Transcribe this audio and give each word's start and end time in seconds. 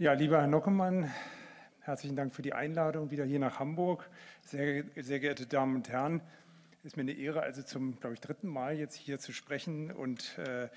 Ja, 0.00 0.12
lieber 0.12 0.40
Herr 0.40 0.46
Nockemann, 0.46 1.12
herzlichen 1.80 2.14
Dank 2.14 2.32
für 2.32 2.42
die 2.42 2.52
Einladung 2.52 3.10
wieder 3.10 3.24
hier 3.24 3.40
nach 3.40 3.58
Hamburg. 3.58 4.08
Sehr, 4.42 4.84
sehr 4.94 5.18
geehrte 5.18 5.44
Damen 5.44 5.74
und 5.74 5.88
Herren, 5.88 6.20
es 6.78 6.84
ist 6.84 6.96
mir 6.96 7.02
eine 7.02 7.14
Ehre, 7.14 7.42
also 7.42 7.62
zum, 7.62 7.98
glaube 7.98 8.14
ich, 8.14 8.20
dritten 8.20 8.46
Mal 8.46 8.78
jetzt 8.78 8.94
hier 8.94 9.18
zu 9.18 9.32
sprechen 9.32 9.90
und 9.90 10.38
äh, 10.38 10.68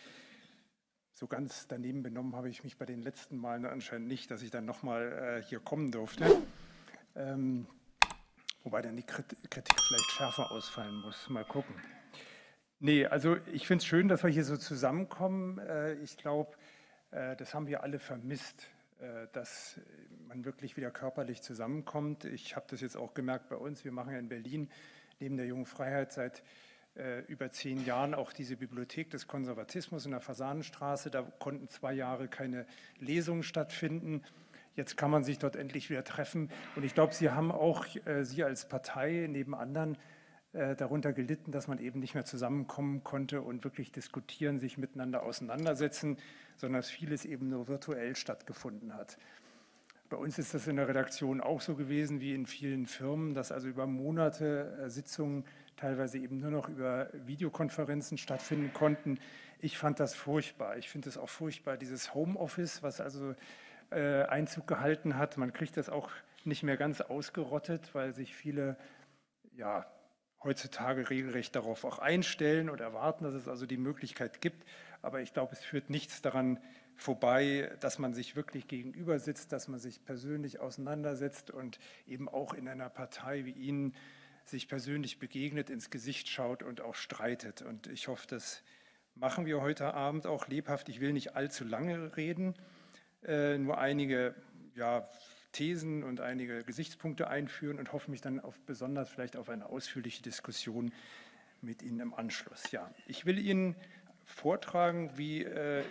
so 1.11 1.27
ganz 1.27 1.67
daneben 1.67 2.01
benommen 2.01 2.35
habe 2.35 2.49
ich 2.49 2.63
mich 2.63 2.79
bei 2.79 2.85
den 2.87 3.03
letzten 3.03 3.37
Malen 3.37 3.67
anscheinend 3.67 4.07
nicht, 4.07 4.31
dass 4.31 4.41
ich 4.41 4.49
dann 4.49 4.65
nochmal 4.65 5.11
äh, 5.11 5.43
hier 5.47 5.59
kommen 5.59 5.91
durfte. 5.91 6.25
Ähm, 7.15 7.67
wobei 8.63 8.81
dann 8.81 8.97
die 8.97 9.03
Kritik 9.03 9.37
vielleicht 9.51 10.11
schärfer 10.17 10.51
ausfallen 10.51 10.95
muss. 10.95 11.29
Mal 11.29 11.45
gucken. 11.45 11.75
Nee, 12.79 13.05
also 13.05 13.37
ich 13.53 13.67
finde 13.67 13.83
es 13.83 13.85
schön, 13.85 14.07
dass 14.07 14.23
wir 14.23 14.31
hier 14.31 14.45
so 14.45 14.57
zusammenkommen. 14.57 15.59
Äh, 15.59 15.93
ich 15.97 16.17
glaube, 16.17 16.53
äh, 17.11 17.35
das 17.35 17.53
haben 17.53 17.67
wir 17.67 17.83
alle 17.83 17.99
vermisst, 17.99 18.67
dass 19.33 19.79
man 20.27 20.45
wirklich 20.45 20.77
wieder 20.77 20.91
körperlich 20.91 21.41
zusammenkommt. 21.41 22.25
Ich 22.25 22.55
habe 22.55 22.65
das 22.69 22.81
jetzt 22.81 22.95
auch 22.95 23.13
gemerkt 23.13 23.49
bei 23.49 23.55
uns. 23.55 23.83
Wir 23.83 23.91
machen 23.91 24.13
ja 24.13 24.19
in 24.19 24.29
Berlin 24.29 24.69
neben 25.19 25.37
der 25.37 25.45
Jungen 25.45 25.65
Freiheit 25.65 26.11
seit 26.11 26.43
über 27.27 27.51
zehn 27.51 27.85
Jahren 27.85 28.13
auch 28.13 28.33
diese 28.33 28.57
Bibliothek 28.57 29.09
des 29.09 29.25
Konservatismus 29.27 30.05
in 30.05 30.11
der 30.11 30.19
Fasanenstraße. 30.19 31.09
Da 31.09 31.21
konnten 31.39 31.69
zwei 31.69 31.93
Jahre 31.93 32.27
keine 32.27 32.65
Lesungen 32.99 33.43
stattfinden. 33.43 34.23
Jetzt 34.75 34.97
kann 34.97 35.09
man 35.09 35.23
sich 35.23 35.39
dort 35.39 35.55
endlich 35.55 35.89
wieder 35.89 36.03
treffen. 36.03 36.51
Und 36.75 36.83
ich 36.83 36.93
glaube, 36.93 37.13
Sie 37.13 37.29
haben 37.29 37.51
auch, 37.51 37.85
Sie 38.21 38.43
als 38.43 38.67
Partei 38.67 39.27
neben 39.29 39.55
anderen, 39.55 39.97
darunter 40.53 41.13
gelitten, 41.13 41.53
dass 41.53 41.67
man 41.67 41.79
eben 41.79 42.01
nicht 42.01 42.13
mehr 42.13 42.25
zusammenkommen 42.25 43.05
konnte 43.05 43.41
und 43.41 43.63
wirklich 43.63 43.93
diskutieren, 43.93 44.59
sich 44.59 44.77
miteinander 44.77 45.23
auseinandersetzen 45.23 46.17
sondern 46.61 46.81
dass 46.81 46.89
vieles 46.89 47.25
eben 47.25 47.49
nur 47.49 47.67
virtuell 47.67 48.15
stattgefunden 48.15 48.93
hat. 48.93 49.17
Bei 50.09 50.17
uns 50.17 50.37
ist 50.37 50.53
das 50.53 50.67
in 50.67 50.75
der 50.75 50.87
Redaktion 50.87 51.41
auch 51.41 51.61
so 51.61 51.75
gewesen 51.75 52.21
wie 52.21 52.35
in 52.35 52.45
vielen 52.45 52.85
Firmen, 52.85 53.33
dass 53.33 53.51
also 53.51 53.67
über 53.67 53.87
Monate 53.87 54.77
äh, 54.79 54.89
Sitzungen 54.89 55.45
teilweise 55.75 56.19
eben 56.19 56.39
nur 56.39 56.51
noch 56.51 56.69
über 56.69 57.09
Videokonferenzen 57.13 58.17
stattfinden 58.17 58.73
konnten. 58.73 59.19
Ich 59.59 59.77
fand 59.77 59.99
das 59.99 60.13
furchtbar. 60.13 60.77
Ich 60.77 60.89
finde 60.89 61.09
es 61.09 61.17
auch 61.17 61.29
furchtbar, 61.29 61.77
dieses 61.77 62.13
Homeoffice, 62.13 62.83
was 62.83 63.01
also 63.01 63.33
äh, 63.89 64.23
Einzug 64.23 64.67
gehalten 64.67 65.17
hat. 65.17 65.37
Man 65.37 65.53
kriegt 65.53 65.77
das 65.77 65.89
auch 65.89 66.09
nicht 66.43 66.61
mehr 66.61 66.77
ganz 66.77 67.01
ausgerottet, 67.01 67.95
weil 67.95 68.13
sich 68.13 68.35
viele 68.35 68.77
ja, 69.55 69.85
heutzutage 70.43 71.09
regelrecht 71.09 71.55
darauf 71.55 71.83
auch 71.83 71.99
einstellen 71.99 72.69
und 72.69 72.81
erwarten, 72.81 73.23
dass 73.23 73.33
es 73.33 73.47
also 73.47 73.65
die 73.65 73.77
Möglichkeit 73.77 74.41
gibt. 74.41 74.65
Aber 75.01 75.21
ich 75.21 75.33
glaube, 75.33 75.53
es 75.53 75.63
führt 75.63 75.89
nichts 75.89 76.21
daran 76.21 76.59
vorbei, 76.95 77.71
dass 77.79 77.99
man 77.99 78.13
sich 78.13 78.35
wirklich 78.35 78.67
gegenüber 78.67 79.19
sitzt, 79.19 79.51
dass 79.51 79.67
man 79.67 79.79
sich 79.79 80.03
persönlich 80.05 80.59
auseinandersetzt 80.59 81.51
und 81.51 81.79
eben 82.05 82.29
auch 82.29 82.53
in 82.53 82.67
einer 82.67 82.89
Partei 82.89 83.45
wie 83.45 83.51
Ihnen 83.51 83.95
sich 84.45 84.67
persönlich 84.67 85.19
begegnet, 85.19 85.69
ins 85.69 85.89
Gesicht 85.89 86.27
schaut 86.27 86.63
und 86.63 86.81
auch 86.81 86.95
streitet. 86.95 87.61
Und 87.61 87.87
ich 87.87 88.07
hoffe, 88.07 88.27
das 88.27 88.63
machen 89.15 89.45
wir 89.45 89.61
heute 89.61 89.93
Abend 89.93 90.27
auch 90.27 90.47
lebhaft. 90.47 90.89
Ich 90.89 90.99
will 90.99 91.13
nicht 91.13 91.35
allzu 91.35 91.63
lange 91.63 92.15
reden, 92.17 92.55
äh, 93.23 93.57
nur 93.57 93.77
einige 93.77 94.35
ja, 94.75 95.07
Thesen 95.51 96.03
und 96.03 96.21
einige 96.21 96.63
Gesichtspunkte 96.63 97.27
einführen 97.27 97.79
und 97.79 97.91
hoffe 97.93 98.09
mich 98.09 98.21
dann 98.21 98.39
auf, 98.39 98.59
besonders 98.65 99.09
vielleicht 99.09 99.35
auf 99.35 99.49
eine 99.49 99.67
ausführliche 99.67 100.21
Diskussion 100.23 100.91
mit 101.61 101.81
Ihnen 101.81 101.99
im 101.99 102.13
Anschluss. 102.13 102.71
Ja, 102.71 102.91
ich 103.07 103.25
will 103.25 103.37
Ihnen 103.37 103.75
vortragen, 104.25 105.11
wie 105.15 105.43
äh, 105.43 105.83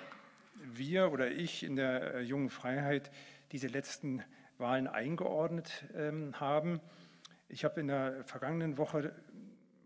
wir 0.64 1.12
oder 1.12 1.30
ich 1.30 1.62
in 1.62 1.76
der 1.76 2.14
äh, 2.14 2.20
Jungen 2.22 2.50
Freiheit 2.50 3.10
diese 3.52 3.68
letzten 3.68 4.22
Wahlen 4.58 4.86
eingeordnet 4.86 5.84
ähm, 5.94 6.38
haben. 6.38 6.80
Ich 7.48 7.64
habe 7.64 7.80
in 7.80 7.88
der 7.88 8.24
vergangenen 8.24 8.78
Woche 8.78 9.14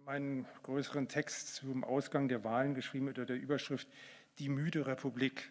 meinen 0.04 0.46
größeren 0.62 1.08
Text 1.08 1.56
zum 1.56 1.84
Ausgang 1.84 2.28
der 2.28 2.44
Wahlen 2.44 2.74
geschrieben 2.74 3.08
unter 3.08 3.24
der 3.24 3.36
Überschrift 3.36 3.88
Die 4.38 4.48
müde 4.48 4.86
Republik 4.86 5.50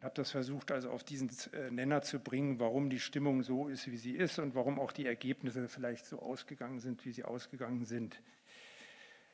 und 0.00 0.04
habe 0.04 0.14
das 0.14 0.30
versucht, 0.30 0.72
also 0.72 0.90
auf 0.90 1.04
diesen 1.04 1.30
äh, 1.52 1.70
Nenner 1.70 2.00
zu 2.00 2.20
bringen, 2.20 2.58
warum 2.58 2.88
die 2.88 2.98
Stimmung 2.98 3.42
so 3.42 3.68
ist, 3.68 3.90
wie 3.90 3.98
sie 3.98 4.12
ist 4.12 4.38
und 4.38 4.54
warum 4.54 4.80
auch 4.80 4.92
die 4.92 5.04
Ergebnisse 5.04 5.68
vielleicht 5.68 6.06
so 6.06 6.22
ausgegangen 6.22 6.80
sind, 6.80 7.04
wie 7.04 7.12
sie 7.12 7.22
ausgegangen 7.24 7.84
sind. 7.84 8.18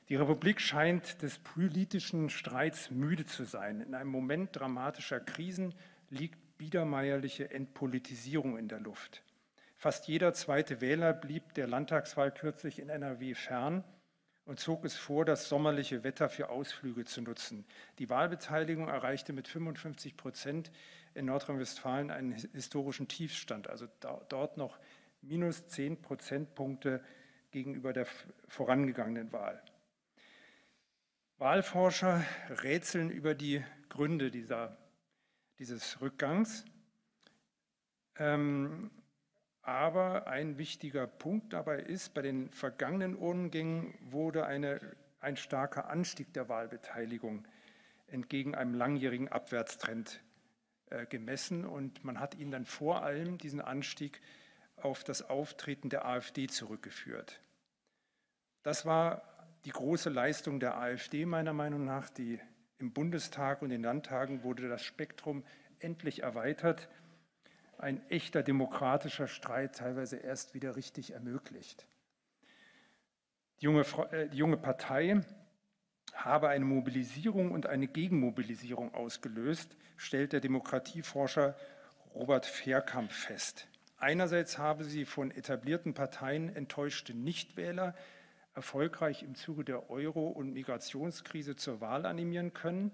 Die 0.08 0.16
Republik 0.16 0.60
scheint 0.60 1.22
des 1.22 1.38
politischen 1.38 2.30
Streits 2.30 2.90
müde 2.90 3.24
zu 3.26 3.44
sein. 3.44 3.80
In 3.80 3.94
einem 3.94 4.10
Moment 4.10 4.56
dramatischer 4.56 5.20
Krisen 5.20 5.72
liegt 6.10 6.58
biedermeierliche 6.58 7.48
Entpolitisierung 7.48 8.58
in 8.58 8.66
der 8.66 8.80
Luft. 8.80 9.22
Fast 9.76 10.08
jeder 10.08 10.34
zweite 10.34 10.80
Wähler 10.80 11.12
blieb 11.12 11.54
der 11.54 11.68
Landtagswahl 11.68 12.32
kürzlich 12.32 12.80
in 12.80 12.88
NRW 12.88 13.34
fern 13.34 13.84
und 14.46 14.60
zog 14.60 14.84
es 14.84 14.96
vor, 14.96 15.24
das 15.24 15.48
sommerliche 15.48 16.04
Wetter 16.04 16.28
für 16.28 16.48
Ausflüge 16.48 17.04
zu 17.04 17.20
nutzen. 17.20 17.66
Die 17.98 18.08
Wahlbeteiligung 18.08 18.88
erreichte 18.88 19.32
mit 19.32 19.48
55 19.48 20.16
Prozent 20.16 20.70
in 21.14 21.26
Nordrhein-Westfalen 21.26 22.10
einen 22.10 22.32
historischen 22.32 23.08
Tiefstand, 23.08 23.68
also 23.68 23.86
dort 24.28 24.56
noch 24.56 24.78
minus 25.20 25.66
10 25.68 26.00
Prozentpunkte 26.00 27.02
gegenüber 27.50 27.92
der 27.92 28.06
vorangegangenen 28.48 29.32
Wahl. 29.32 29.60
Wahlforscher 31.38 32.24
rätseln 32.62 33.10
über 33.10 33.34
die 33.34 33.64
Gründe 33.88 34.30
dieser, 34.30 34.78
dieses 35.58 36.00
Rückgangs. 36.00 36.64
Ähm, 38.18 38.90
aber 39.66 40.28
ein 40.28 40.58
wichtiger 40.58 41.08
Punkt 41.08 41.52
dabei 41.52 41.80
ist, 41.80 42.14
bei 42.14 42.22
den 42.22 42.50
vergangenen 42.50 43.16
Urnengängen 43.16 43.94
wurde 44.00 44.46
eine, 44.46 44.80
ein 45.20 45.36
starker 45.36 45.90
Anstieg 45.90 46.32
der 46.32 46.48
Wahlbeteiligung 46.48 47.46
entgegen 48.06 48.54
einem 48.54 48.74
langjährigen 48.74 49.28
Abwärtstrend 49.28 50.22
äh, 50.90 51.04
gemessen. 51.06 51.64
Und 51.64 52.04
man 52.04 52.20
hat 52.20 52.36
ihn 52.36 52.52
dann 52.52 52.64
vor 52.64 53.02
allem, 53.02 53.38
diesen 53.38 53.60
Anstieg, 53.60 54.20
auf 54.76 55.02
das 55.02 55.22
Auftreten 55.22 55.88
der 55.88 56.06
AfD 56.06 56.46
zurückgeführt. 56.46 57.40
Das 58.62 58.86
war 58.86 59.22
die 59.64 59.70
große 59.70 60.10
Leistung 60.10 60.60
der 60.60 60.76
AfD 60.76 61.26
meiner 61.26 61.52
Meinung 61.52 61.84
nach. 61.84 62.08
Die, 62.10 62.38
Im 62.78 62.92
Bundestag 62.92 63.62
und 63.62 63.70
den 63.70 63.82
Landtagen 63.82 64.44
wurde 64.44 64.68
das 64.68 64.84
Spektrum 64.84 65.44
endlich 65.80 66.22
erweitert. 66.22 66.88
Ein 67.78 68.00
echter 68.10 68.42
demokratischer 68.42 69.28
Streit 69.28 69.76
teilweise 69.76 70.16
erst 70.16 70.54
wieder 70.54 70.76
richtig 70.76 71.12
ermöglicht. 71.12 71.86
Die 73.60 73.66
junge, 73.66 73.84
äh, 74.10 74.28
die 74.28 74.38
junge 74.38 74.56
Partei 74.56 75.22
habe 76.14 76.48
eine 76.48 76.64
Mobilisierung 76.64 77.50
und 77.50 77.66
eine 77.66 77.86
Gegenmobilisierung 77.86 78.94
ausgelöst, 78.94 79.76
stellt 79.96 80.32
der 80.32 80.40
Demokratieforscher 80.40 81.54
Robert 82.14 82.46
Verkamp 82.46 83.12
fest. 83.12 83.68
Einerseits 83.98 84.58
habe 84.58 84.84
sie 84.84 85.04
von 85.04 85.30
etablierten 85.30 85.94
Parteien 85.94 86.54
enttäuschte 86.54 87.14
Nichtwähler 87.14 87.94
erfolgreich 88.54 89.22
im 89.22 89.34
Zuge 89.34 89.64
der 89.64 89.90
Euro- 89.90 90.28
und 90.28 90.52
Migrationskrise 90.52 91.56
zur 91.56 91.80
Wahl 91.80 92.06
animieren 92.06 92.54
können. 92.54 92.90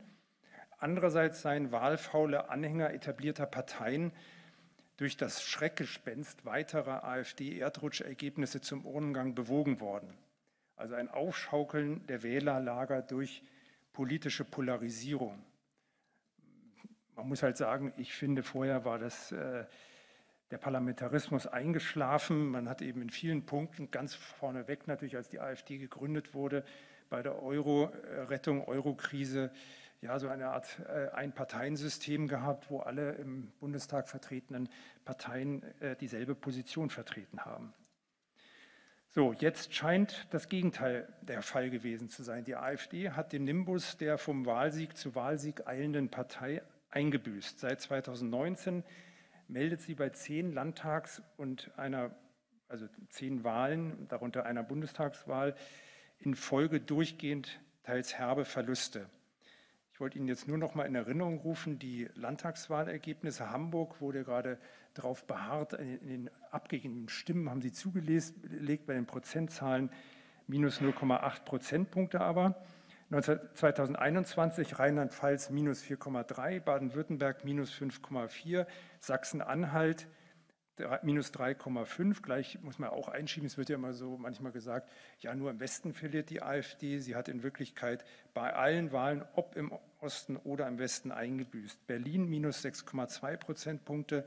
Andererseits 0.78 1.42
seien 1.42 1.70
wahlfaule 1.70 2.50
Anhänger 2.50 2.92
etablierter 2.92 3.46
Parteien 3.46 4.12
durch 5.02 5.16
das 5.16 5.42
Schreckgespenst 5.42 6.44
weiterer 6.44 7.02
AfD-Erdrutschergebnisse 7.02 8.60
zum 8.60 8.86
Urnengang 8.86 9.34
bewogen 9.34 9.80
worden. 9.80 10.16
Also 10.76 10.94
ein 10.94 11.08
Aufschaukeln 11.08 12.06
der 12.06 12.22
Wählerlager 12.22 13.02
durch 13.02 13.42
politische 13.92 14.44
Polarisierung. 14.44 15.44
Man 17.16 17.28
muss 17.28 17.42
halt 17.42 17.56
sagen, 17.56 17.92
ich 17.96 18.12
finde, 18.12 18.44
vorher 18.44 18.84
war 18.84 19.00
das 19.00 19.32
äh, 19.32 19.64
der 20.52 20.58
Parlamentarismus 20.58 21.48
eingeschlafen. 21.48 22.46
Man 22.46 22.68
hat 22.68 22.80
eben 22.80 23.02
in 23.02 23.10
vielen 23.10 23.44
Punkten 23.44 23.90
ganz 23.90 24.14
vorneweg 24.14 24.86
natürlich, 24.86 25.16
als 25.16 25.28
die 25.28 25.40
AfD 25.40 25.78
gegründet 25.78 26.32
wurde, 26.32 26.64
bei 27.10 27.24
der 27.24 27.42
Euro-Rettung, 27.42 28.68
Euro-Krise, 28.68 29.50
ja, 30.02 30.18
so 30.18 30.28
eine 30.28 30.48
Art 30.48 30.80
äh, 30.80 31.10
Einparteiensystem 31.10 32.26
gehabt, 32.26 32.70
wo 32.70 32.80
alle 32.80 33.12
im 33.12 33.52
Bundestag 33.60 34.08
vertretenen 34.08 34.68
Parteien 35.04 35.62
äh, 35.80 35.94
dieselbe 35.96 36.34
Position 36.34 36.90
vertreten 36.90 37.44
haben. 37.44 37.72
So, 39.10 39.32
jetzt 39.32 39.74
scheint 39.74 40.26
das 40.30 40.48
Gegenteil 40.48 41.06
der 41.22 41.42
Fall 41.42 41.70
gewesen 41.70 42.08
zu 42.08 42.24
sein. 42.24 42.44
Die 42.44 42.56
AfD 42.56 43.10
hat 43.10 43.32
den 43.32 43.44
Nimbus 43.44 43.96
der 43.96 44.18
vom 44.18 44.44
Wahlsieg 44.44 44.96
zu 44.96 45.14
Wahlsieg 45.14 45.66
eilenden 45.68 46.08
Partei 46.08 46.62
eingebüßt. 46.90 47.60
Seit 47.60 47.80
2019 47.80 48.82
meldet 49.46 49.82
sie 49.82 49.94
bei 49.94 50.08
zehn 50.08 50.52
Landtags- 50.52 51.22
und 51.36 51.70
einer, 51.78 52.10
also 52.68 52.88
zehn 53.08 53.44
Wahlen, 53.44 54.08
darunter 54.08 54.46
einer 54.46 54.64
Bundestagswahl, 54.64 55.54
in 56.18 56.34
Folge 56.34 56.80
durchgehend 56.80 57.60
teils 57.84 58.14
herbe 58.14 58.44
Verluste. 58.44 59.08
Ich 60.02 60.04
wollte 60.04 60.18
Ihnen 60.18 60.26
jetzt 60.26 60.48
nur 60.48 60.58
noch 60.58 60.74
mal 60.74 60.82
in 60.82 60.96
Erinnerung 60.96 61.38
rufen, 61.38 61.78
die 61.78 62.08
Landtagswahlergebnisse 62.16 63.50
Hamburg 63.50 64.00
wurde 64.00 64.24
gerade 64.24 64.58
darauf 64.94 65.28
beharrt, 65.28 65.74
in 65.74 66.08
den 66.08 66.30
abgegebenen 66.50 67.08
Stimmen 67.08 67.48
haben 67.48 67.62
Sie 67.62 67.70
zugelegt 67.70 68.84
bei 68.84 68.94
den 68.94 69.06
Prozentzahlen 69.06 69.90
minus 70.48 70.80
0,8 70.80 71.44
Prozentpunkte 71.44 72.20
aber. 72.20 72.56
2021 73.12 74.80
Rheinland-Pfalz 74.80 75.50
minus 75.50 75.84
4,3, 75.84 76.58
Baden-Württemberg 76.58 77.44
minus 77.44 77.72
5,4, 77.72 78.66
Sachsen-Anhalt 78.98 80.08
minus 80.08 80.21
3,5. 80.78 82.22
Gleich 82.22 82.58
muss 82.62 82.78
man 82.78 82.90
auch 82.90 83.08
einschieben, 83.08 83.46
es 83.46 83.58
wird 83.58 83.68
ja 83.68 83.76
immer 83.76 83.92
so 83.92 84.16
manchmal 84.16 84.52
gesagt, 84.52 84.90
ja, 85.20 85.34
nur 85.34 85.50
im 85.50 85.60
Westen 85.60 85.92
verliert 85.92 86.30
die 86.30 86.42
AfD. 86.42 86.98
Sie 86.98 87.14
hat 87.14 87.28
in 87.28 87.42
Wirklichkeit 87.42 88.04
bei 88.34 88.54
allen 88.54 88.92
Wahlen, 88.92 89.24
ob 89.34 89.56
im 89.56 89.72
Osten 90.00 90.36
oder 90.36 90.66
im 90.68 90.78
Westen, 90.78 91.12
eingebüßt. 91.12 91.86
Berlin 91.86 92.28
minus 92.28 92.64
6,2 92.64 93.36
Prozentpunkte, 93.36 94.26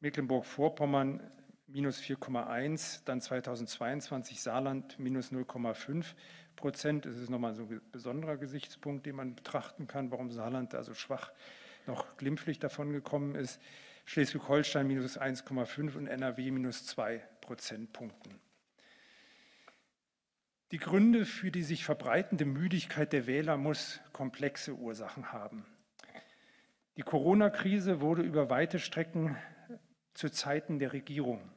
Mecklenburg-Vorpommern 0.00 1.20
minus 1.66 2.00
4,1, 2.00 3.02
dann 3.04 3.20
2022 3.20 4.40
Saarland 4.40 4.98
minus 4.98 5.32
0,5 5.32 6.14
Prozent. 6.56 7.06
Das 7.06 7.16
ist 7.16 7.30
nochmal 7.30 7.54
so 7.54 7.64
ein 7.64 7.80
besonderer 7.90 8.36
Gesichtspunkt, 8.36 9.06
den 9.06 9.16
man 9.16 9.34
betrachten 9.34 9.86
kann, 9.86 10.10
warum 10.10 10.30
Saarland 10.30 10.72
da 10.72 10.82
so 10.82 10.94
schwach 10.94 11.32
noch 11.86 12.16
glimpflich 12.16 12.58
davon 12.58 12.92
gekommen 12.92 13.34
ist. 13.34 13.60
Schleswig-Holstein 14.06 14.86
minus 14.86 15.18
1,5 15.18 15.96
und 15.96 16.06
NRW 16.06 16.50
minus 16.50 16.86
2 16.86 17.18
Prozentpunkten. 17.40 18.38
Die 20.70 20.78
Gründe 20.78 21.24
für 21.24 21.50
die 21.50 21.62
sich 21.62 21.84
verbreitende 21.84 22.44
Müdigkeit 22.44 23.12
der 23.12 23.26
Wähler 23.26 23.56
muss 23.56 24.00
komplexe 24.12 24.74
Ursachen 24.74 25.32
haben. 25.32 25.64
Die 26.96 27.02
Corona-Krise 27.02 28.00
wurde 28.00 28.22
über 28.22 28.50
weite 28.50 28.78
Strecken 28.78 29.36
zu 30.14 30.30
Zeiten 30.30 30.78
der 30.78 30.92
Regierung. 30.92 31.50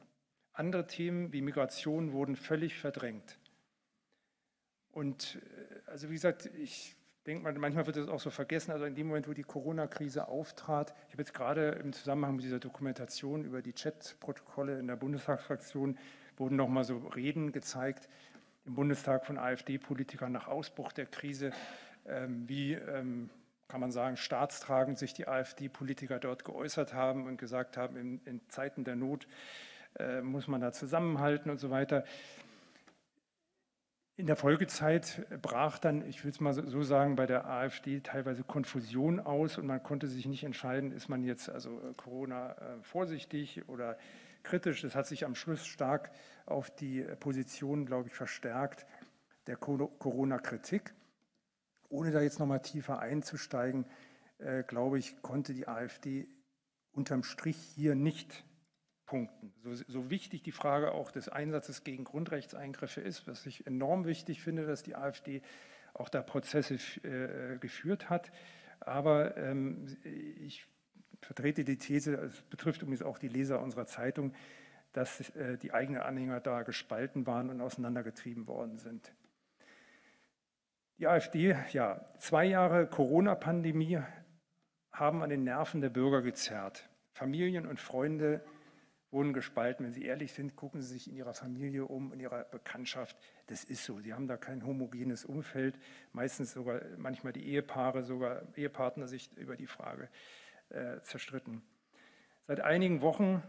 Andere 0.52 0.86
Themen 0.86 1.32
wie 1.32 1.42
Migration 1.42 2.12
wurden 2.12 2.34
völlig 2.36 2.76
verdrängt. 2.76 3.38
Und 4.90 5.40
äh, 5.40 5.90
also 5.90 6.08
wie 6.10 6.14
gesagt, 6.14 6.46
ich 6.56 6.96
denke 7.28 7.44
mal, 7.44 7.52
manchmal 7.52 7.86
wird 7.86 7.96
das 7.96 8.08
auch 8.08 8.20
so 8.20 8.30
vergessen. 8.30 8.72
Also 8.72 8.86
in 8.86 8.94
dem 8.94 9.06
Moment, 9.06 9.28
wo 9.28 9.34
die 9.34 9.42
Corona-Krise 9.42 10.28
auftrat, 10.28 10.94
ich 11.06 11.12
habe 11.12 11.22
jetzt 11.22 11.34
gerade 11.34 11.70
im 11.82 11.92
Zusammenhang 11.92 12.36
mit 12.36 12.44
dieser 12.44 12.58
Dokumentation 12.58 13.44
über 13.44 13.60
die 13.62 13.74
Chat-Protokolle 13.74 14.78
in 14.78 14.86
der 14.86 14.96
Bundestagsfraktion 14.96 15.98
wurden 16.38 16.56
nochmal 16.56 16.84
so 16.84 16.98
Reden 16.98 17.52
gezeigt 17.52 18.08
im 18.64 18.74
Bundestag 18.74 19.26
von 19.26 19.38
AfD-Politikern 19.38 20.32
nach 20.32 20.46
Ausbruch 20.46 20.92
der 20.92 21.06
Krise, 21.06 21.52
ähm, 22.06 22.48
wie 22.48 22.74
ähm, 22.74 23.30
kann 23.66 23.80
man 23.80 23.90
sagen, 23.90 24.16
staatstragend 24.16 24.98
sich 24.98 25.12
die 25.14 25.28
AfD-Politiker 25.28 26.18
dort 26.18 26.44
geäußert 26.44 26.94
haben 26.94 27.26
und 27.26 27.36
gesagt 27.36 27.76
haben, 27.76 27.96
in, 27.96 28.20
in 28.24 28.40
Zeiten 28.48 28.84
der 28.84 28.96
Not 28.96 29.26
äh, 29.98 30.22
muss 30.22 30.48
man 30.48 30.60
da 30.60 30.72
zusammenhalten 30.72 31.50
und 31.50 31.58
so 31.58 31.70
weiter. 31.70 32.04
In 34.18 34.26
der 34.26 34.34
Folgezeit 34.34 35.24
brach 35.42 35.78
dann, 35.78 36.04
ich 36.04 36.24
will 36.24 36.32
es 36.32 36.40
mal 36.40 36.52
so 36.52 36.82
sagen, 36.82 37.14
bei 37.14 37.24
der 37.24 37.46
AfD 37.46 38.00
teilweise 38.00 38.42
Konfusion 38.42 39.20
aus 39.20 39.58
und 39.58 39.66
man 39.68 39.80
konnte 39.80 40.08
sich 40.08 40.26
nicht 40.26 40.42
entscheiden, 40.42 40.90
ist 40.90 41.08
man 41.08 41.22
jetzt 41.22 41.48
also 41.48 41.80
äh, 41.80 41.94
Corona 41.96 42.50
äh, 42.54 42.82
vorsichtig 42.82 43.68
oder 43.68 43.96
kritisch. 44.42 44.82
Das 44.82 44.96
hat 44.96 45.06
sich 45.06 45.24
am 45.24 45.36
Schluss 45.36 45.64
stark 45.64 46.10
auf 46.46 46.68
die 46.68 47.02
Position, 47.20 47.86
glaube 47.86 48.08
ich, 48.08 48.12
verstärkt 48.12 48.86
der 49.46 49.54
Corona-Kritik. 49.54 50.94
Ohne 51.88 52.10
da 52.10 52.20
jetzt 52.20 52.40
nochmal 52.40 52.60
tiefer 52.60 52.98
einzusteigen, 52.98 53.86
äh, 54.38 54.64
glaube 54.64 54.98
ich, 54.98 55.22
konnte 55.22 55.54
die 55.54 55.68
AfD 55.68 56.26
unterm 56.90 57.22
Strich 57.22 57.56
hier 57.56 57.94
nicht 57.94 58.44
punkten. 59.08 59.52
So, 59.64 59.74
so, 59.74 60.10
wichtig 60.10 60.42
die 60.42 60.52
Frage 60.52 60.92
auch 60.92 61.10
des 61.10 61.28
Einsatzes 61.28 61.82
gegen 61.82 62.04
Grundrechtseingriffe 62.04 63.00
ist, 63.00 63.26
was 63.26 63.46
ich 63.46 63.66
enorm 63.66 64.04
wichtig 64.04 64.42
finde, 64.42 64.66
dass 64.66 64.82
die 64.82 64.94
AfD 64.94 65.42
auch 65.94 66.10
da 66.10 66.22
Prozesse 66.22 66.74
äh, 67.02 67.58
geführt 67.58 68.10
hat. 68.10 68.30
Aber 68.80 69.36
ähm, 69.36 69.86
ich 70.04 70.66
vertrete 71.20 71.64
die 71.64 71.78
These, 71.78 72.14
es 72.16 72.42
betrifft 72.42 72.82
übrigens 72.82 73.02
auch 73.02 73.18
die 73.18 73.28
Leser 73.28 73.60
unserer 73.60 73.86
Zeitung, 73.86 74.34
dass 74.92 75.30
äh, 75.30 75.56
die 75.56 75.72
eigenen 75.72 76.02
Anhänger 76.02 76.40
da 76.40 76.62
gespalten 76.62 77.26
waren 77.26 77.50
und 77.50 77.60
auseinandergetrieben 77.60 78.46
worden 78.46 78.76
sind. 78.76 79.12
Die 80.98 81.06
AfD, 81.06 81.56
ja, 81.72 82.04
zwei 82.18 82.44
Jahre 82.44 82.86
Corona-Pandemie 82.86 84.00
haben 84.92 85.22
an 85.22 85.30
den 85.30 85.44
Nerven 85.44 85.80
der 85.80 85.90
Bürger 85.90 86.22
gezerrt. 86.22 86.90
Familien 87.12 87.66
und 87.66 87.80
Freunde 87.80 88.44
wurden 89.10 89.32
gespalten. 89.32 89.86
Wenn 89.86 89.92
Sie 89.92 90.04
ehrlich 90.04 90.32
sind, 90.32 90.56
gucken 90.56 90.82
Sie 90.82 90.88
sich 90.88 91.08
in 91.08 91.16
Ihrer 91.16 91.34
Familie 91.34 91.84
um, 91.86 92.12
in 92.12 92.20
Ihrer 92.20 92.44
Bekanntschaft. 92.44 93.16
Das 93.46 93.64
ist 93.64 93.84
so. 93.84 94.00
Sie 94.00 94.12
haben 94.12 94.28
da 94.28 94.36
kein 94.36 94.64
homogenes 94.64 95.24
Umfeld. 95.24 95.78
Meistens 96.12 96.52
sogar 96.52 96.80
manchmal 96.96 97.32
die 97.32 97.46
Ehepaare, 97.46 98.02
sogar 98.02 98.42
Ehepartner 98.56 99.08
sich 99.08 99.36
über 99.36 99.56
die 99.56 99.66
Frage 99.66 100.08
äh, 100.70 101.00
zerstritten. 101.02 101.62
Seit 102.46 102.60
einigen 102.60 103.00
Wochen 103.02 103.42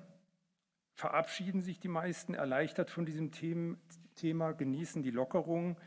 verabschieden 0.93 1.61
sich 1.61 1.79
die 1.79 1.87
meisten 1.87 2.33
erleichtert 2.33 2.89
von 2.89 3.05
diesem 3.05 3.31
Thema, 3.31 4.51
genießen 4.51 5.01
die 5.01 5.11
Lockerung 5.11 5.77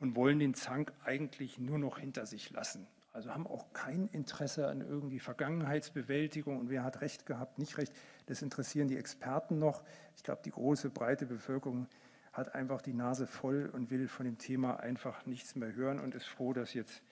und 0.00 0.16
wollen 0.16 0.38
den 0.38 0.54
Zank 0.54 0.92
eigentlich 1.04 1.58
nur 1.58 1.78
noch 1.78 1.98
hinter 1.98 2.24
sich 2.24 2.50
lassen. 2.50 2.86
Also 3.12 3.32
haben 3.32 3.46
auch 3.46 3.72
kein 3.74 4.08
Interesse 4.08 4.66
an 4.68 4.80
irgendwie 4.80 5.20
Vergangenheitsbewältigung 5.20 6.58
und 6.58 6.70
wer 6.70 6.82
hat 6.82 7.00
Recht 7.00 7.26
gehabt, 7.26 7.58
nicht 7.58 7.78
Recht. 7.78 7.92
Das 8.26 8.42
interessieren 8.42 8.88
die 8.88 8.96
Experten 8.96 9.58
noch. 9.58 9.82
Ich 10.16 10.22
glaube, 10.22 10.42
die 10.44 10.50
große, 10.50 10.90
breite 10.90 11.26
Bevölkerung 11.26 11.86
hat 12.32 12.54
einfach 12.54 12.82
die 12.82 12.94
Nase 12.94 13.26
voll 13.26 13.70
und 13.72 13.90
will 13.90 14.08
von 14.08 14.26
dem 14.26 14.38
Thema 14.38 14.80
einfach 14.80 15.24
nichts 15.26 15.54
mehr 15.54 15.74
hören 15.74 16.00
und 16.00 16.14
ist 16.14 16.26
froh, 16.26 16.52
dass, 16.52 16.74
jetzt, 16.74 17.02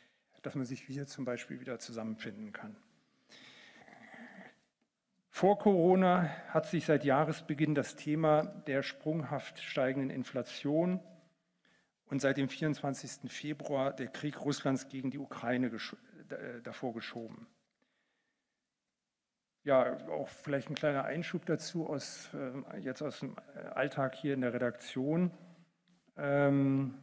dass 0.42 0.54
man 0.54 0.64
sich 0.64 0.82
hier 0.82 1.06
zum 1.06 1.24
Beispiel 1.24 1.60
wieder 1.60 1.78
zusammenfinden 1.78 2.52
kann. 2.52 2.76
Vor 5.28 5.58
Corona 5.58 6.28
hat 6.48 6.66
sich 6.66 6.84
seit 6.84 7.04
Jahresbeginn 7.04 7.74
das 7.74 7.96
Thema 7.96 8.44
der 8.66 8.82
sprunghaft 8.82 9.60
steigenden 9.60 10.10
Inflation 10.10 11.00
und 12.06 12.20
seit 12.20 12.36
dem 12.36 12.48
24. 12.48 13.32
Februar 13.32 13.94
der 13.94 14.08
Krieg 14.08 14.40
Russlands 14.40 14.88
gegen 14.88 15.10
die 15.10 15.18
Ukraine 15.18 15.70
gesch 15.70 15.96
äh, 16.28 16.60
davor 16.62 16.92
geschoben. 16.92 17.46
Ja, 19.64 19.96
auch 20.08 20.28
vielleicht 20.28 20.70
ein 20.70 20.74
kleiner 20.74 21.04
Einschub 21.04 21.46
dazu 21.46 21.88
aus, 21.88 22.30
äh, 22.34 22.78
jetzt 22.80 23.00
aus 23.00 23.20
dem 23.20 23.36
Alltag 23.74 24.16
hier 24.16 24.34
in 24.34 24.40
der 24.40 24.52
Redaktion, 24.52 25.30
ähm, 26.16 26.98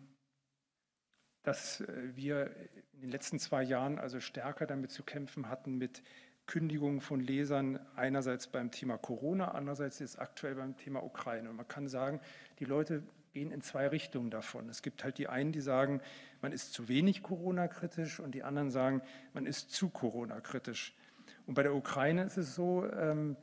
dass 1.44 1.80
äh, 1.80 2.16
wir 2.16 2.54
in 2.92 3.02
den 3.02 3.12
letzten 3.12 3.40
zwei 3.40 3.64
Jahren 3.64 3.98
also 3.98 4.20
stärker 4.20 4.66
damit 4.66 4.92
zu 4.92 5.04
kämpfen 5.04 5.48
hatten 5.48 5.78
mit 5.78 6.04
Kündigungen 6.48 7.00
von 7.00 7.22
Lesern, 7.22 7.80
einerseits 7.96 8.48
beim 8.48 8.72
Thema 8.72 8.98
Corona, 8.98 9.52
andererseits 9.52 10.00
jetzt 10.00 10.20
aktuell 10.20 10.56
beim 10.56 10.76
Thema 10.76 11.02
Ukraine. 11.02 11.50
Und 11.50 11.56
man 11.56 11.68
kann 11.68 11.88
sagen, 11.88 12.20
die 12.60 12.66
Leute 12.66 13.04
gehen 13.32 13.52
in 13.52 13.62
zwei 13.62 13.88
Richtungen 13.88 14.32
davon. 14.32 14.68
Es 14.68 14.82
gibt 14.82 15.06
halt 15.06 15.18
die 15.18 15.30
einen, 15.30 15.54
die 15.54 15.62
sagen, 15.62 16.02
man 16.42 16.52
ist 16.52 16.74
zu 16.74 16.90
wenig 16.90 17.24
Corona-kritisch 17.24 18.20
und 18.20 18.36
die 18.36 18.44
anderen 18.44 18.70
sagen, 18.70 19.02
man 19.34 19.46
ist 19.46 19.72
zu 19.72 19.90
Corona-kritisch. 19.90 20.94
Und 21.50 21.56
bei 21.56 21.64
der 21.64 21.74
Ukraine 21.74 22.26
ist 22.26 22.38
es 22.38 22.54
so, 22.54 22.86
ähm, 22.92 23.36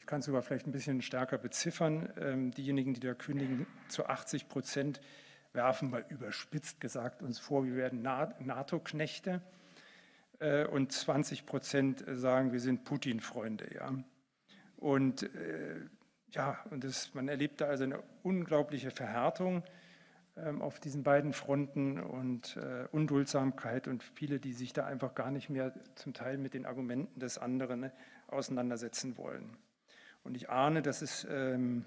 ich 0.00 0.04
kann 0.04 0.18
es 0.18 0.26
sogar 0.26 0.42
vielleicht 0.42 0.66
ein 0.66 0.72
bisschen 0.72 1.00
stärker 1.00 1.38
beziffern, 1.38 2.12
ähm, 2.18 2.50
diejenigen, 2.50 2.92
die 2.92 2.98
da 2.98 3.14
kündigen, 3.14 3.68
zu 3.86 4.06
80 4.06 4.48
Prozent 4.48 5.00
werfen, 5.52 5.90
mal 5.90 6.04
überspitzt 6.08 6.80
gesagt, 6.80 7.22
uns 7.22 7.38
vor, 7.38 7.64
wir 7.64 7.76
werden 7.76 8.02
NATO-Knechte. 8.02 9.42
Äh, 10.40 10.66
und 10.66 10.90
20 10.90 11.46
Prozent 11.46 12.04
sagen, 12.14 12.50
wir 12.50 12.58
sind 12.58 12.82
Putin-Freunde. 12.82 13.72
Ja. 13.72 13.94
Und 14.76 15.22
äh, 15.22 15.82
ja, 16.32 16.58
und 16.70 16.82
das, 16.82 17.14
man 17.14 17.28
erlebt 17.28 17.60
da 17.60 17.66
also 17.66 17.84
eine 17.84 18.02
unglaubliche 18.24 18.90
Verhärtung 18.90 19.62
auf 20.60 20.80
diesen 20.80 21.02
beiden 21.02 21.32
Fronten 21.32 21.98
und 21.98 22.56
äh, 22.56 22.86
Unduldsamkeit 22.92 23.88
und 23.88 24.02
viele, 24.02 24.38
die 24.38 24.52
sich 24.52 24.72
da 24.72 24.84
einfach 24.84 25.14
gar 25.14 25.30
nicht 25.30 25.48
mehr 25.48 25.72
zum 25.94 26.12
Teil 26.12 26.36
mit 26.36 26.52
den 26.52 26.66
Argumenten 26.66 27.18
des 27.20 27.38
anderen 27.38 27.80
ne, 27.80 27.92
auseinandersetzen 28.28 29.16
wollen. 29.16 29.56
Und 30.24 30.36
ich 30.36 30.50
ahne, 30.50 30.82
dass 30.82 31.02
es 31.02 31.26
ähm, 31.30 31.86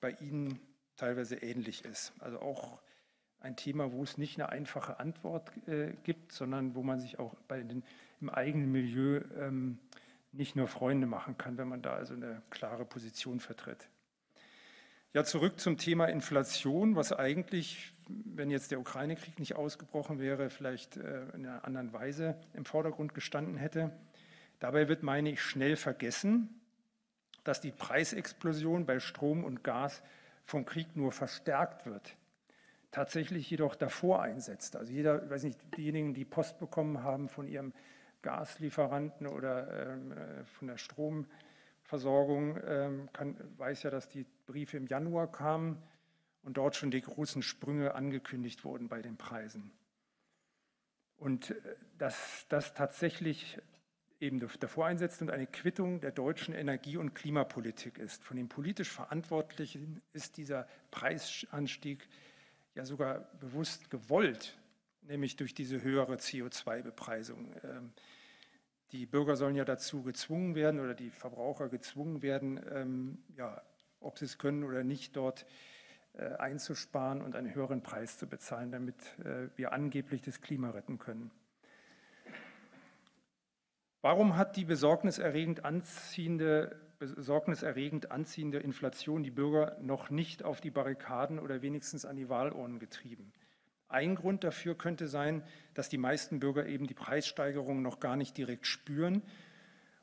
bei 0.00 0.10
Ihnen 0.12 0.60
teilweise 0.96 1.36
ähnlich 1.36 1.84
ist. 1.84 2.12
Also 2.20 2.40
auch 2.40 2.80
ein 3.40 3.56
Thema, 3.56 3.92
wo 3.92 4.02
es 4.02 4.18
nicht 4.18 4.38
eine 4.38 4.50
einfache 4.50 5.00
Antwort 5.00 5.50
äh, 5.66 5.94
gibt, 6.04 6.32
sondern 6.32 6.74
wo 6.74 6.82
man 6.82 7.00
sich 7.00 7.18
auch 7.18 7.34
bei 7.48 7.62
den, 7.62 7.82
im 8.20 8.30
eigenen 8.30 8.70
Milieu 8.70 9.20
ähm, 9.36 9.78
nicht 10.32 10.56
nur 10.56 10.68
Freunde 10.68 11.06
machen 11.06 11.38
kann, 11.38 11.58
wenn 11.58 11.68
man 11.68 11.82
da 11.82 11.94
also 11.94 12.14
eine 12.14 12.42
klare 12.50 12.84
Position 12.84 13.40
vertritt. 13.40 13.88
Ja, 15.14 15.22
zurück 15.22 15.60
zum 15.60 15.78
Thema 15.78 16.06
Inflation, 16.06 16.96
was 16.96 17.12
eigentlich, 17.12 17.94
wenn 18.08 18.50
jetzt 18.50 18.72
der 18.72 18.80
Ukraine-Krieg 18.80 19.38
nicht 19.38 19.54
ausgebrochen 19.54 20.18
wäre, 20.18 20.50
vielleicht 20.50 20.96
äh, 20.96 21.26
in 21.34 21.46
einer 21.46 21.64
anderen 21.64 21.92
Weise 21.92 22.34
im 22.52 22.64
Vordergrund 22.64 23.14
gestanden 23.14 23.56
hätte. 23.56 23.92
Dabei 24.58 24.88
wird, 24.88 25.04
meine 25.04 25.30
ich, 25.30 25.40
schnell 25.40 25.76
vergessen, 25.76 26.60
dass 27.44 27.60
die 27.60 27.70
Preisexplosion 27.70 28.86
bei 28.86 28.98
Strom 28.98 29.44
und 29.44 29.62
Gas 29.62 30.02
vom 30.46 30.64
Krieg 30.64 30.96
nur 30.96 31.12
verstärkt 31.12 31.86
wird, 31.86 32.16
tatsächlich 32.90 33.48
jedoch 33.48 33.76
davor 33.76 34.20
einsetzt. 34.20 34.74
Also 34.74 34.92
jeder, 34.92 35.22
ich 35.22 35.30
weiß 35.30 35.44
nicht, 35.44 35.60
diejenigen, 35.76 36.14
die 36.14 36.24
Post 36.24 36.58
bekommen 36.58 37.04
haben 37.04 37.28
von 37.28 37.46
ihrem 37.46 37.72
Gaslieferanten 38.22 39.28
oder 39.28 39.92
ähm, 39.92 40.10
äh, 40.10 40.44
von 40.44 40.66
der 40.66 40.76
Stromversorgung, 40.76 41.28
ähm, 42.66 43.08
kann, 43.12 43.36
weiß 43.58 43.84
ja, 43.84 43.90
dass 43.90 44.08
die 44.08 44.26
Briefe 44.46 44.76
im 44.76 44.86
Januar 44.86 45.30
kamen 45.30 45.82
und 46.42 46.56
dort 46.56 46.76
schon 46.76 46.90
die 46.90 47.00
großen 47.00 47.42
Sprünge 47.42 47.94
angekündigt 47.94 48.64
wurden 48.64 48.88
bei 48.88 49.02
den 49.02 49.16
Preisen. 49.16 49.72
Und 51.16 51.50
äh, 51.50 51.54
dass 51.98 52.46
das 52.48 52.74
tatsächlich 52.74 53.58
eben 54.20 54.40
davor 54.60 54.86
einsetzt 54.86 55.20
und 55.22 55.30
eine 55.30 55.46
Quittung 55.46 56.00
der 56.00 56.12
deutschen 56.12 56.54
Energie- 56.54 56.96
und 56.96 57.14
Klimapolitik 57.14 57.98
ist. 57.98 58.22
Von 58.24 58.36
den 58.36 58.48
politisch 58.48 58.90
Verantwortlichen 58.90 60.00
ist 60.12 60.36
dieser 60.36 60.66
Preisanstieg 60.90 62.08
ja 62.74 62.84
sogar 62.84 63.20
bewusst 63.40 63.90
gewollt, 63.90 64.56
nämlich 65.02 65.36
durch 65.36 65.54
diese 65.54 65.82
höhere 65.82 66.16
CO2-Bepreisung. 66.16 67.52
Die 68.94 69.06
Bürger 69.06 69.34
sollen 69.34 69.56
ja 69.56 69.64
dazu 69.64 70.04
gezwungen 70.04 70.54
werden 70.54 70.78
oder 70.78 70.94
die 70.94 71.10
Verbraucher 71.10 71.68
gezwungen 71.68 72.22
werden, 72.22 72.60
ähm, 72.72 73.18
ja, 73.36 73.60
ob 73.98 74.20
sie 74.20 74.24
es 74.24 74.38
können 74.38 74.62
oder 74.62 74.84
nicht, 74.84 75.16
dort 75.16 75.46
äh, 76.12 76.26
einzusparen 76.36 77.20
und 77.20 77.34
einen 77.34 77.52
höheren 77.56 77.82
Preis 77.82 78.18
zu 78.18 78.28
bezahlen, 78.28 78.70
damit 78.70 79.18
äh, 79.18 79.48
wir 79.56 79.72
angeblich 79.72 80.22
das 80.22 80.40
Klima 80.40 80.70
retten 80.70 80.98
können. 80.98 81.32
Warum 84.00 84.36
hat 84.36 84.54
die 84.54 84.64
besorgniserregend 84.64 85.64
anziehende, 85.64 86.80
besorgniserregend 87.00 88.12
anziehende 88.12 88.60
Inflation 88.60 89.24
die 89.24 89.32
Bürger 89.32 89.76
noch 89.80 90.08
nicht 90.10 90.44
auf 90.44 90.60
die 90.60 90.70
Barrikaden 90.70 91.40
oder 91.40 91.62
wenigstens 91.62 92.04
an 92.04 92.14
die 92.14 92.28
Wahlurnen 92.28 92.78
getrieben? 92.78 93.32
Ein 93.94 94.16
Grund 94.16 94.42
dafür 94.42 94.76
könnte 94.76 95.06
sein, 95.06 95.44
dass 95.72 95.88
die 95.88 95.98
meisten 95.98 96.40
Bürger 96.40 96.66
eben 96.66 96.88
die 96.88 96.94
Preissteigerungen 96.94 97.80
noch 97.80 98.00
gar 98.00 98.16
nicht 98.16 98.36
direkt 98.36 98.66
spüren 98.66 99.22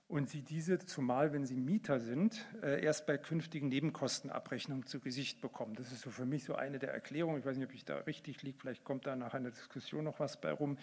und 0.07 0.29
sie 0.29 0.41
diese, 0.41 0.79
zumal 0.79 1.33
wenn 1.33 1.45
sie 1.45 1.57
Mieter 1.57 1.99
sind, 1.99 2.45
äh, 2.63 2.81
erst 2.81 3.05
bei 3.05 3.17
künftigen 3.17 3.67
Nebenkostenabrechnungen 3.67 4.85
zu 4.85 5.01
Gesicht 5.01 5.41
bekommen. 5.41 5.75
Das 5.75 5.91
ist 5.91 6.03
so 6.03 6.09
für 6.09 6.25
mich 6.25 6.45
so 6.45 6.55
eine 6.55 6.79
der 6.79 6.93
Erklärungen. 6.93 7.39
Ich 7.39 7.45
weiß 7.45 7.57
nicht, 7.57 7.67
ob 7.67 7.73
ich 7.73 7.83
da 7.83 7.97
richtig 7.97 8.41
liege, 8.43 8.57
vielleicht 8.59 8.85
kommt 8.85 9.05
da 9.07 9.17
nach 9.17 9.33
einer 9.33 9.51
Diskussion 9.51 10.05
noch 10.05 10.21
was 10.21 10.39
bei 10.39 10.53
rum. 10.53 10.77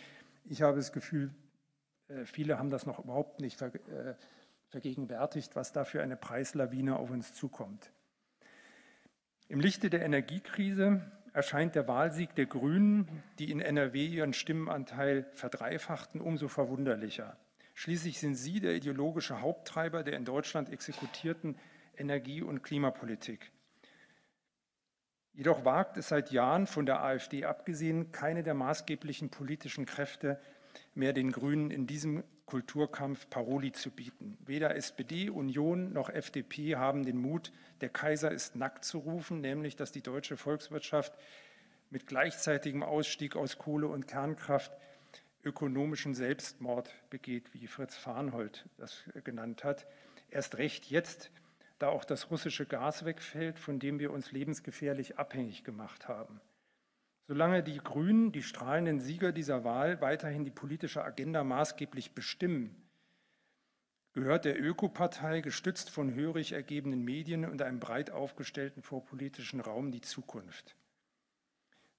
Ich 0.44 0.60
habe 0.60 0.76
das 0.76 0.92
Gefühl, 0.92 1.30
äh, 2.08 2.26
viele 2.26 2.58
haben 2.58 2.68
das 2.68 2.84
noch 2.84 2.98
überhaupt 2.98 3.40
nicht 3.40 3.62
äh, 3.62 3.70
vergegenwärtigt, 4.68 5.56
was 5.56 5.72
da 5.72 5.84
für 5.84 6.02
eine 6.02 6.18
Preislawine 6.18 6.96
auf 6.96 7.10
uns 7.10 7.32
zukommt. 7.32 7.90
Im 9.48 9.60
Lichte 9.60 9.88
der 9.88 10.02
Energiekrise 10.02 11.00
erscheint 11.32 11.74
der 11.74 11.88
Wahlsieg 11.88 12.34
der 12.34 12.46
Grünen, 12.46 13.08
die 13.38 13.50
in 13.50 13.60
NRW 13.60 14.06
ihren 14.06 14.32
Stimmenanteil 14.32 15.26
verdreifachten, 15.32 16.20
umso 16.20 16.48
verwunderlicher. 16.48 17.36
Schließlich 17.74 18.18
sind 18.18 18.34
sie 18.34 18.60
der 18.60 18.74
ideologische 18.74 19.40
Haupttreiber 19.40 20.02
der 20.02 20.16
in 20.16 20.24
Deutschland 20.24 20.68
exekutierten 20.70 21.56
Energie- 21.96 22.42
und 22.42 22.62
Klimapolitik. 22.62 23.52
Jedoch 25.32 25.64
wagt 25.64 25.96
es 25.96 26.08
seit 26.08 26.32
Jahren, 26.32 26.66
von 26.66 26.86
der 26.86 27.02
AfD 27.02 27.44
abgesehen, 27.44 28.10
keine 28.10 28.42
der 28.42 28.54
maßgeblichen 28.54 29.30
politischen 29.30 29.86
Kräfte, 29.86 30.40
mehr 30.94 31.12
den 31.12 31.30
Grünen 31.30 31.70
in 31.70 31.86
diesem 31.86 32.24
Kulturkampf 32.48 33.28
Paroli 33.28 33.72
zu 33.72 33.90
bieten. 33.90 34.38
Weder 34.46 34.74
SPD, 34.74 35.28
Union 35.28 35.92
noch 35.92 36.08
FDP 36.08 36.76
haben 36.76 37.04
den 37.04 37.18
Mut, 37.18 37.52
der 37.82 37.90
Kaiser 37.90 38.32
ist 38.32 38.56
nackt 38.56 38.86
zu 38.86 39.00
rufen, 39.00 39.42
nämlich 39.42 39.76
dass 39.76 39.92
die 39.92 40.00
deutsche 40.00 40.38
Volkswirtschaft 40.38 41.12
mit 41.90 42.06
gleichzeitigem 42.06 42.82
Ausstieg 42.82 43.36
aus 43.36 43.58
Kohle 43.58 43.88
und 43.88 44.06
Kernkraft 44.06 44.72
ökonomischen 45.44 46.14
Selbstmord 46.14 46.90
begeht, 47.10 47.52
wie 47.52 47.66
Fritz 47.66 47.96
Farnhold 47.96 48.64
das 48.78 49.04
genannt 49.24 49.62
hat. 49.62 49.86
Erst 50.30 50.56
recht 50.56 50.86
jetzt, 50.86 51.30
da 51.78 51.88
auch 51.88 52.06
das 52.06 52.30
russische 52.30 52.64
Gas 52.64 53.04
wegfällt, 53.04 53.58
von 53.58 53.78
dem 53.78 53.98
wir 53.98 54.10
uns 54.10 54.32
lebensgefährlich 54.32 55.18
abhängig 55.18 55.64
gemacht 55.64 56.08
haben. 56.08 56.40
Solange 57.28 57.62
die 57.62 57.76
Grünen, 57.76 58.32
die 58.32 58.42
strahlenden 58.42 59.00
Sieger 59.00 59.32
dieser 59.32 59.62
Wahl, 59.62 60.00
weiterhin 60.00 60.46
die 60.46 60.50
politische 60.50 61.04
Agenda 61.04 61.44
maßgeblich 61.44 62.14
bestimmen, 62.14 62.74
gehört 64.14 64.46
der 64.46 64.58
Ökopartei, 64.58 65.42
gestützt 65.42 65.90
von 65.90 66.14
hörig 66.14 66.52
ergebenen 66.52 67.04
Medien 67.04 67.44
und 67.44 67.60
einem 67.60 67.80
breit 67.80 68.10
aufgestellten 68.10 68.82
vorpolitischen 68.82 69.60
Raum, 69.60 69.92
die 69.92 70.00
Zukunft. 70.00 70.74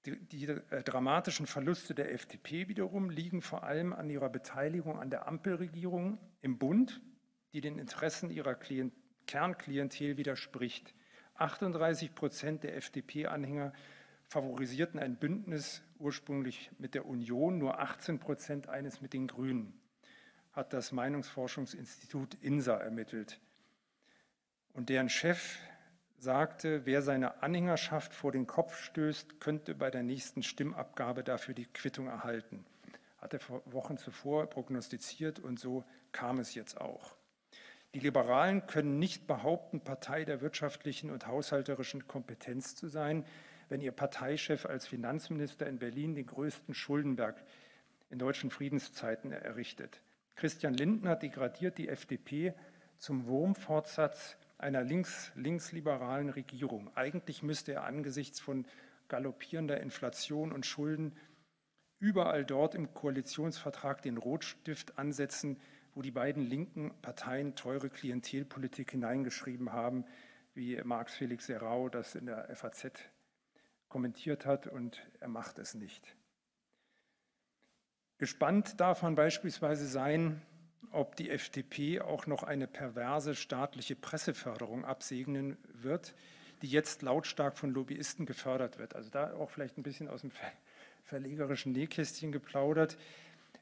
Die, 0.04 0.18
die 0.18 0.46
äh, 0.46 0.82
dramatischen 0.82 1.46
Verluste 1.46 1.94
der 1.94 2.12
FDP 2.12 2.66
wiederum 2.66 3.08
liegen 3.08 3.40
vor 3.40 3.62
allem 3.62 3.92
an 3.92 4.10
ihrer 4.10 4.30
Beteiligung 4.30 4.98
an 4.98 5.10
der 5.10 5.28
Ampelregierung 5.28 6.18
im 6.40 6.58
Bund, 6.58 7.00
die 7.52 7.60
den 7.60 7.78
Interessen 7.78 8.30
ihrer 8.30 8.56
Klient 8.56 8.92
Kernklientel 9.28 10.16
widerspricht. 10.16 10.92
38 11.34 12.16
Prozent 12.16 12.64
der 12.64 12.76
FDP-Anhänger 12.76 13.72
favorisierten 14.30 15.00
ein 15.00 15.16
Bündnis 15.16 15.82
ursprünglich 15.98 16.70
mit 16.78 16.94
der 16.94 17.04
Union, 17.06 17.58
nur 17.58 17.80
18 17.80 18.20
Prozent 18.20 18.68
eines 18.68 19.00
mit 19.00 19.12
den 19.12 19.26
Grünen, 19.26 19.78
hat 20.52 20.72
das 20.72 20.92
Meinungsforschungsinstitut 20.92 22.36
INSA 22.40 22.76
ermittelt. 22.76 23.40
Und 24.72 24.88
deren 24.88 25.08
Chef 25.08 25.58
sagte, 26.16 26.86
wer 26.86 27.02
seine 27.02 27.42
Anhängerschaft 27.42 28.14
vor 28.14 28.30
den 28.30 28.46
Kopf 28.46 28.80
stößt, 28.80 29.40
könnte 29.40 29.74
bei 29.74 29.90
der 29.90 30.04
nächsten 30.04 30.44
Stimmabgabe 30.44 31.24
dafür 31.24 31.54
die 31.54 31.66
Quittung 31.66 32.06
erhalten. 32.06 32.64
Hat 33.18 33.34
er 33.34 33.40
Wochen 33.64 33.98
zuvor 33.98 34.48
prognostiziert 34.48 35.40
und 35.40 35.58
so 35.58 35.84
kam 36.12 36.38
es 36.38 36.54
jetzt 36.54 36.80
auch. 36.80 37.16
Die 37.94 38.00
Liberalen 38.00 38.68
können 38.68 39.00
nicht 39.00 39.26
behaupten, 39.26 39.80
Partei 39.80 40.24
der 40.24 40.40
wirtschaftlichen 40.40 41.10
und 41.10 41.26
haushalterischen 41.26 42.06
Kompetenz 42.06 42.76
zu 42.76 42.86
sein, 42.86 43.24
wenn 43.70 43.80
Ihr 43.80 43.92
Parteichef 43.92 44.66
als 44.66 44.86
Finanzminister 44.86 45.66
in 45.66 45.78
Berlin 45.78 46.14
den 46.14 46.26
größten 46.26 46.74
Schuldenberg 46.74 47.42
in 48.10 48.18
deutschen 48.18 48.50
Friedenszeiten 48.50 49.32
errichtet. 49.32 50.02
Christian 50.34 50.74
Lindner 50.74 51.16
degradiert 51.16 51.78
die 51.78 51.88
FDP 51.88 52.52
zum 52.98 53.26
Wurmfortsatz 53.26 54.36
einer 54.58 54.82
links, 54.82 55.30
linksliberalen 55.36 56.30
Regierung. 56.30 56.90
Eigentlich 56.96 57.42
müsste 57.42 57.72
er 57.72 57.84
angesichts 57.84 58.40
von 58.40 58.66
galoppierender 59.08 59.80
Inflation 59.80 60.52
und 60.52 60.66
Schulden 60.66 61.16
überall 62.00 62.44
dort 62.44 62.74
im 62.74 62.92
Koalitionsvertrag 62.92 64.02
den 64.02 64.16
Rotstift 64.16 64.98
ansetzen, 64.98 65.60
wo 65.94 66.02
die 66.02 66.10
beiden 66.10 66.42
linken 66.42 66.92
Parteien 67.02 67.54
teure 67.54 67.88
Klientelpolitik 67.88 68.90
hineingeschrieben 68.90 69.72
haben, 69.72 70.04
wie 70.54 70.80
Marx 70.82 71.14
Felix 71.14 71.46
Serrao 71.46 71.88
das 71.88 72.16
in 72.16 72.26
der 72.26 72.54
FAZ 72.56 73.10
kommentiert 73.90 74.46
hat 74.46 74.66
und 74.66 75.02
er 75.20 75.28
macht 75.28 75.58
es 75.58 75.74
nicht. 75.74 76.16
Gespannt 78.16 78.80
darf 78.80 79.02
man 79.02 79.14
beispielsweise 79.14 79.86
sein, 79.86 80.40
ob 80.92 81.16
die 81.16 81.30
FDP 81.30 82.00
auch 82.00 82.26
noch 82.26 82.42
eine 82.42 82.66
perverse 82.66 83.34
staatliche 83.34 83.96
Presseförderung 83.96 84.84
absegnen 84.84 85.56
wird, 85.72 86.14
die 86.62 86.68
jetzt 86.68 87.02
lautstark 87.02 87.58
von 87.58 87.70
Lobbyisten 87.70 88.26
gefördert 88.26 88.78
wird. 88.78 88.94
Also 88.94 89.10
da 89.10 89.34
auch 89.34 89.50
vielleicht 89.50 89.78
ein 89.78 89.82
bisschen 89.82 90.08
aus 90.08 90.22
dem 90.22 90.32
verlegerischen 91.04 91.72
Nähkästchen 91.72 92.32
geplaudert. 92.32 92.98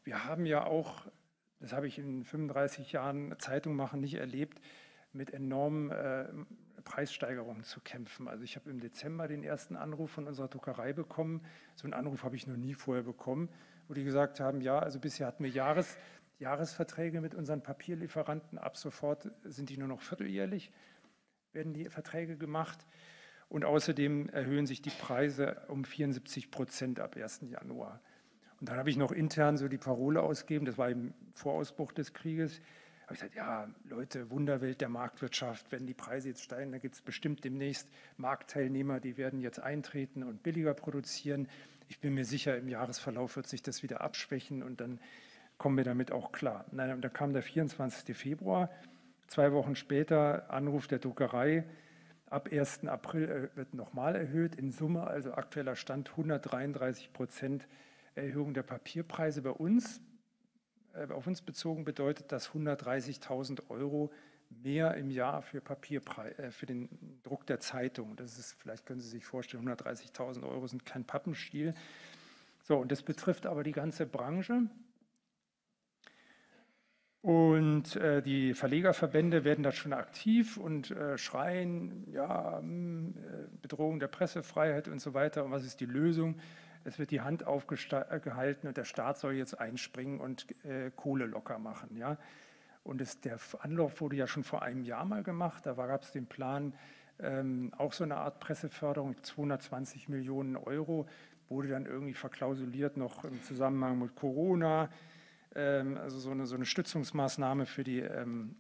Wir 0.05 0.25
haben 0.25 0.47
ja 0.47 0.65
auch, 0.65 1.07
das 1.61 1.73
habe 1.73 1.87
ich 1.87 1.99
in 1.99 2.25
35 2.25 2.93
Jahren 2.93 3.39
Zeitung 3.39 3.77
machen 3.77 4.01
nicht 4.01 4.15
erlebt, 4.15 4.61
mit 5.13 5.33
enormen 5.33 5.91
äh, 5.91 6.29
Preissteigerungen 6.89 7.65
zu 7.65 7.81
kämpfen. 7.81 8.29
Also 8.29 8.45
ich 8.45 8.57
habe 8.57 8.71
im 8.71 8.81
Dezember 8.81 9.29
den 9.29 9.45
ersten 9.45 9.77
Anruf 9.77 10.11
von 10.11 10.27
unserer 10.27 10.49
Druckerei 10.49 10.95
bekommen. 10.95 11.45
So 11.77 11.85
einen 11.85 11.93
Anruf 11.93 12.25
habe 12.25 12.35
ich 12.35 12.47
noch 12.47 12.57
nie 12.57 12.73
vorher 12.73 13.05
bekommen, 13.05 13.51
wo 13.87 13.95
die 13.95 14.05
gesagt 14.05 14.41
haben, 14.41 14.63
ja, 14.63 14.79
also 14.79 14.99
bisher 14.99 15.27
hatten 15.27 15.45
wir 15.45 15.51
Jahres, 15.51 15.99
Jahresverträge 16.39 17.21
mit 17.21 17.35
unseren 17.35 17.63
Papierlieferanten. 17.63 18.59
Ab 18.59 18.79
sofort 18.79 19.31
sind 19.45 19.69
die 19.69 19.77
nur 19.77 19.89
noch 19.89 20.01
vierteljährlich, 20.01 20.73
werden 21.53 21.75
die 21.75 21.91
Verträge 21.91 22.39
gemacht. 22.39 22.87
Und 23.51 23.67
außerdem 23.67 24.31
erhöhen 24.31 24.67
sich 24.67 24.81
die 24.81 24.91
Preise 24.91 25.63
um 25.69 25.85
74 25.85 26.51
Prozent 26.51 27.01
ab 27.01 27.17
1. 27.17 27.43
Januar. 27.51 28.01
Und 28.61 28.71
dann 28.71 28.79
habe 28.79 28.89
ich 28.89 28.97
noch 28.97 29.13
intern 29.13 29.59
so 29.59 29.69
die 29.69 29.79
Parole 29.79 30.23
ausgegeben, 30.23 30.65
das 30.65 30.79
war 30.79 30.89
im 30.89 31.13
Vorausbruch 31.35 31.93
des 31.93 32.13
Krieges, 32.13 32.61
habe 33.09 33.15
ich 33.15 33.21
gesagt, 33.21 33.37
ja, 33.37 33.67
Leute, 33.89 34.31
Wunderwelt 34.31 34.83
der 34.83 34.91
Marktwirtschaft, 34.91 35.73
wenn 35.73 35.87
die 35.87 35.95
Preise 35.95 36.29
jetzt 36.29 36.45
steigen, 36.45 36.73
dann 36.73 36.81
gibt 36.83 36.95
es 36.95 37.01
bestimmt 37.01 37.43
demnächst 37.43 37.89
Marktteilnehmer, 38.19 39.01
die 39.01 39.17
werden 39.17 39.41
jetzt 39.41 39.61
eintreten 39.61 40.23
und 40.23 40.43
billiger 40.43 40.75
produzieren. 40.75 41.49
Ich 41.89 42.01
bin 42.01 42.13
mir 42.13 42.27
sicher, 42.27 42.59
im 42.59 42.69
Jahresverlauf 42.69 43.37
wird 43.37 43.47
sich 43.47 43.63
das 43.63 43.83
wieder 43.83 44.03
abschwächen 44.03 44.63
und 44.63 44.83
dann 44.83 45.01
kommen 45.57 45.79
wir 45.79 45.85
damit 45.85 46.13
auch 46.13 46.33
klar. 46.33 46.67
Nein, 46.71 46.93
und 46.93 47.01
da 47.01 47.09
kam 47.09 47.33
der 47.33 47.41
24. 47.41 48.15
Februar, 48.15 48.69
zwei 49.27 49.53
Wochen 49.53 49.75
später 49.75 50.51
Anruf 50.51 50.87
der 50.87 50.99
Druckerei, 50.99 51.65
ab 52.27 52.51
1. 52.53 52.89
April 52.89 53.51
äh, 53.55 53.57
wird 53.57 53.73
nochmal 53.73 54.17
erhöht, 54.17 54.55
in 54.55 54.71
Summe 54.71 55.07
also 55.07 55.33
aktueller 55.33 55.77
Stand 55.77 56.11
133 56.11 57.15
Prozent 57.15 57.69
Erhöhung 58.15 58.53
der 58.53 58.65
Papierpreise 58.65 59.41
bei 59.41 59.51
uns. 59.53 60.03
Äh, 60.95 61.13
auf 61.13 61.27
uns 61.27 61.43
bezogen 61.43 61.85
bedeutet 61.85 62.33
das 62.33 62.51
130.000 62.51 63.69
Euro 63.69 64.11
mehr 64.51 64.95
im 64.95 65.11
Jahr 65.11 65.43
für, 65.43 65.61
Papierpreis, 65.61 66.39
äh, 66.39 66.51
für 66.51 66.67
den 66.67 66.89
Druck 67.23 67.47
der 67.47 67.61
Zeitung. 67.61 68.17
Das 68.17 68.39
ist, 68.39 68.55
vielleicht 68.55 68.87
können 68.87 69.01
Sie 69.01 69.09
sich 69.09 69.25
vorstellen, 69.25 69.69
130.000 69.69 70.49
Euro 70.49 70.67
sind 70.67 70.85
kein 70.87 71.05
Pappenstiel. 71.05 71.75
So, 72.63 72.77
und 72.77 72.93
das 72.93 73.03
betrifft 73.03 73.47
aber 73.47 73.63
die 73.63 73.73
ganze 73.73 74.07
Branche. 74.07 74.69
Und 77.21 77.97
äh, 77.97 78.23
die 78.23 78.55
Verlegerverbände 78.55 79.45
werden 79.45 79.65
da 79.65 79.73
schon 79.73 79.93
aktiv 79.93 80.57
und 80.57 80.93
äh, 80.93 81.19
schreien, 81.19 82.11
ja, 82.13 82.61
mh, 82.63 82.63
hm, 82.63 83.15
äh, 83.17 83.59
Bedrohung 83.61 83.99
der 83.99 84.07
Pressefreiheit 84.07 84.89
und 84.89 85.01
so 85.01 85.15
weiter. 85.15 85.45
Und 85.45 85.51
was 85.51 85.65
ist 85.65 85.81
die 85.81 85.87
Lösung? 85.87 86.37
Es 86.89 86.99
wird 86.99 87.11
die 87.11 87.21
Hand 87.21 87.45
aufgehalten 87.45 88.67
und 88.67 88.77
der 88.77 88.85
Staat 88.85 89.19
soll 89.19 89.35
jetzt 89.35 89.61
einspringen 89.61 90.21
und 90.21 90.47
äh, 90.65 90.91
Kohle 90.97 91.27
locker 91.27 91.59
machen. 91.59 91.97
Ja? 91.99 92.17
Und 92.83 93.03
es, 93.03 93.21
der 93.21 93.39
Anlauf 93.61 94.01
wurde 94.01 94.17
ja 94.17 94.27
schon 94.27 94.43
vor 94.43 94.63
einem 94.63 94.83
Jahr 94.85 95.05
mal 95.05 95.23
gemacht. 95.23 95.67
Da 95.67 95.75
gab 95.75 96.03
es 96.03 96.13
den 96.13 96.27
Plan, 96.27 96.73
ähm, 97.21 97.75
auch 97.77 97.93
so 97.93 98.05
eine 98.05 98.17
Art 98.17 98.41
Presseförderung, 98.41 99.23
220 99.23 100.09
Millionen 100.09 100.57
Euro, 100.57 101.07
wurde 101.51 101.69
dann 101.69 101.85
irgendwie 101.85 102.15
verklausuliert 102.15 102.97
noch 102.97 103.25
im 103.25 103.43
Zusammenhang 103.43 103.99
mit 103.99 104.17
Corona. 104.17 104.89
Ähm, 105.55 105.99
also 105.99 106.19
so 106.19 106.31
eine, 106.31 106.47
so 106.47 106.55
eine 106.55 106.65
Stützungsmaßnahme 106.65 107.67
für 107.67 107.85
die 107.85 108.01
ähm, 108.01 108.57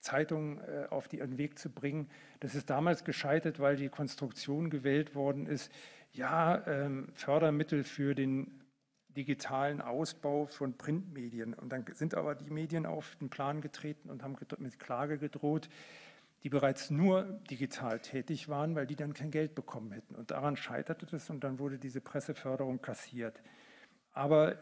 Zeitung 0.00 0.58
äh, 0.60 0.86
auf 0.90 1.08
den 1.08 1.38
Weg 1.38 1.58
zu 1.58 1.70
bringen. 1.70 2.10
Das 2.40 2.54
ist 2.54 2.68
damals 2.68 3.04
gescheitert, 3.04 3.60
weil 3.60 3.76
die 3.76 3.88
Konstruktion 3.88 4.68
gewählt 4.68 5.14
worden 5.14 5.46
ist, 5.46 5.72
ja, 6.12 6.66
ähm, 6.66 7.08
Fördermittel 7.14 7.84
für 7.84 8.14
den 8.14 8.60
digitalen 9.16 9.80
Ausbau 9.80 10.46
von 10.46 10.76
Printmedien. 10.76 11.54
Und 11.54 11.70
dann 11.70 11.84
sind 11.94 12.14
aber 12.14 12.34
die 12.34 12.50
Medien 12.50 12.86
auf 12.86 13.16
den 13.16 13.28
Plan 13.28 13.60
getreten 13.60 14.10
und 14.10 14.22
haben 14.22 14.36
mit 14.58 14.78
Klage 14.78 15.18
gedroht, 15.18 15.68
die 16.42 16.48
bereits 16.48 16.90
nur 16.90 17.24
digital 17.50 18.00
tätig 18.00 18.48
waren, 18.48 18.74
weil 18.74 18.86
die 18.86 18.96
dann 18.96 19.12
kein 19.12 19.30
Geld 19.30 19.54
bekommen 19.54 19.92
hätten. 19.92 20.14
Und 20.14 20.30
daran 20.30 20.56
scheiterte 20.56 21.14
es 21.14 21.28
und 21.28 21.44
dann 21.44 21.58
wurde 21.58 21.78
diese 21.78 22.00
Presseförderung 22.00 22.80
kassiert. 22.80 23.42
Aber 24.12 24.56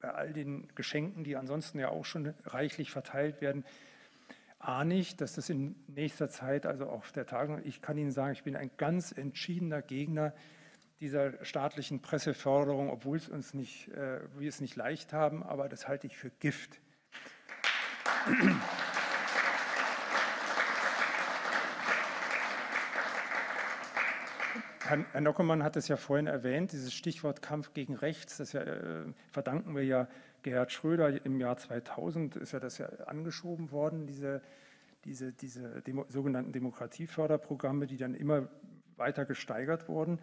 bei 0.00 0.10
all 0.12 0.32
den 0.32 0.68
Geschenken, 0.74 1.24
die 1.24 1.36
ansonsten 1.36 1.78
ja 1.78 1.88
auch 1.88 2.04
schon 2.04 2.34
reichlich 2.44 2.90
verteilt 2.90 3.40
werden, 3.40 3.64
ahne 4.62 4.94
ich, 4.94 5.16
dass 5.16 5.34
das 5.34 5.50
in 5.50 5.74
nächster 5.88 6.28
Zeit, 6.28 6.66
also 6.66 6.86
auf 6.86 7.12
der 7.12 7.26
Tagung, 7.26 7.60
ich 7.64 7.82
kann 7.82 7.98
Ihnen 7.98 8.12
sagen, 8.12 8.32
ich 8.32 8.44
bin 8.44 8.56
ein 8.56 8.70
ganz 8.76 9.12
entschiedener 9.12 9.82
Gegner 9.82 10.32
dieser 11.00 11.44
staatlichen 11.44 12.00
Presseförderung, 12.00 12.88
obwohl 12.88 13.16
es 13.16 13.28
uns 13.28 13.54
nicht, 13.54 13.88
äh, 13.88 14.20
wir 14.38 14.48
es 14.48 14.60
nicht 14.60 14.76
leicht 14.76 15.12
haben, 15.12 15.42
aber 15.42 15.68
das 15.68 15.88
halte 15.88 16.06
ich 16.06 16.16
für 16.16 16.30
Gift. 16.30 16.80
Herr 24.84 25.20
Nockemann 25.20 25.62
hat 25.62 25.76
es 25.76 25.88
ja 25.88 25.96
vorhin 25.96 26.26
erwähnt, 26.26 26.72
dieses 26.72 26.92
Stichwort 26.92 27.42
Kampf 27.42 27.72
gegen 27.72 27.96
Rechts, 27.96 28.36
das 28.36 28.52
ja, 28.52 28.60
äh, 28.60 29.06
verdanken 29.30 29.74
wir 29.74 29.84
ja 29.84 30.06
Gerhard 30.42 30.72
Schröder. 30.72 31.24
Im 31.24 31.40
Jahr 31.40 31.56
2000 31.56 32.36
ist 32.36 32.52
ja 32.52 32.60
das 32.60 32.78
ja 32.78 32.86
angeschoben 33.06 33.70
worden, 33.70 34.06
diese, 34.06 34.42
diese, 35.04 35.32
diese 35.32 35.82
Demo, 35.82 36.04
sogenannten 36.08 36.52
Demokratieförderprogramme, 36.52 37.86
die 37.86 37.96
dann 37.96 38.14
immer 38.14 38.48
weiter 38.96 39.24
gesteigert 39.24 39.88
wurden. 39.88 40.20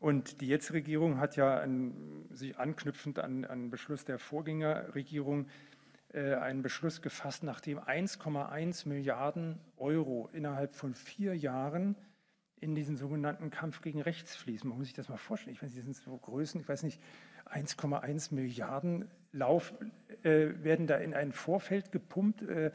Und 0.00 0.40
die 0.40 0.48
jetzige 0.48 0.78
Regierung 0.78 1.20
hat 1.20 1.36
ja 1.36 1.60
ein, 1.60 2.26
sich 2.30 2.58
anknüpfend 2.58 3.18
an 3.18 3.44
einen 3.44 3.70
Beschluss 3.70 4.04
der 4.04 4.18
Vorgängerregierung 4.18 5.46
äh, 6.12 6.34
einen 6.34 6.62
Beschluss 6.62 7.02
gefasst, 7.02 7.42
nachdem 7.42 7.78
1,1 7.78 8.88
Milliarden 8.88 9.60
Euro 9.76 10.28
innerhalb 10.32 10.74
von 10.74 10.94
vier 10.94 11.36
Jahren 11.36 11.96
in 12.60 12.74
diesen 12.74 12.96
sogenannten 12.96 13.50
Kampf 13.50 13.80
gegen 13.80 14.00
Rechts 14.00 14.36
fließen. 14.36 14.68
Man 14.68 14.78
muss 14.78 14.88
sich 14.88 14.96
das 14.96 15.08
mal 15.08 15.16
vorstellen. 15.16 15.54
Ich 15.54 15.62
weiß, 15.62 15.74
das 15.74 15.84
sind 15.84 15.96
so 15.96 16.16
Größen, 16.16 16.60
ich 16.60 16.68
weiß 16.68 16.82
nicht, 16.82 17.00
1,1 17.52 18.34
Milliarden 18.34 19.08
Lauf 19.32 19.72
äh, 20.22 20.50
werden 20.62 20.86
da 20.86 20.96
in 20.96 21.14
ein 21.14 21.32
Vorfeld 21.32 21.90
gepumpt. 21.92 22.42
Äh, 22.42 22.70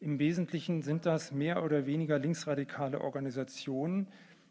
Im 0.00 0.18
Wesentlichen 0.18 0.82
sind 0.82 1.06
das 1.06 1.32
mehr 1.32 1.64
oder 1.64 1.86
weniger 1.86 2.18
linksradikale 2.18 3.00
Organisationen, 3.00 4.08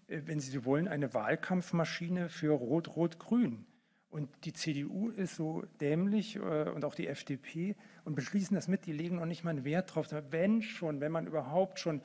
äh, 0.07 0.21
wenn 0.25 0.39
Sie 0.39 0.51
so 0.51 0.65
wollen, 0.65 0.87
eine 0.87 1.13
Wahlkampfmaschine 1.13 2.29
für 2.29 2.51
Rot-Rot-Grün. 2.53 3.65
Und 4.09 4.29
die 4.45 4.53
CDU 4.53 5.09
ist 5.09 5.35
so 5.35 5.63
dämlich 5.81 6.35
äh, 6.35 6.69
und 6.69 6.85
auch 6.85 6.95
die 6.95 7.07
FDP 7.07 7.75
und 8.03 8.15
beschließen 8.15 8.55
das 8.55 8.67
mit, 8.67 8.85
die 8.85 8.93
legen 8.93 9.17
noch 9.17 9.25
nicht 9.25 9.43
mal 9.43 9.51
einen 9.51 9.65
Wert 9.65 9.93
drauf. 9.93 10.07
Wenn 10.29 10.61
schon, 10.61 11.01
wenn 11.01 11.11
man 11.11 11.27
überhaupt 11.27 11.79
schon 11.79 12.01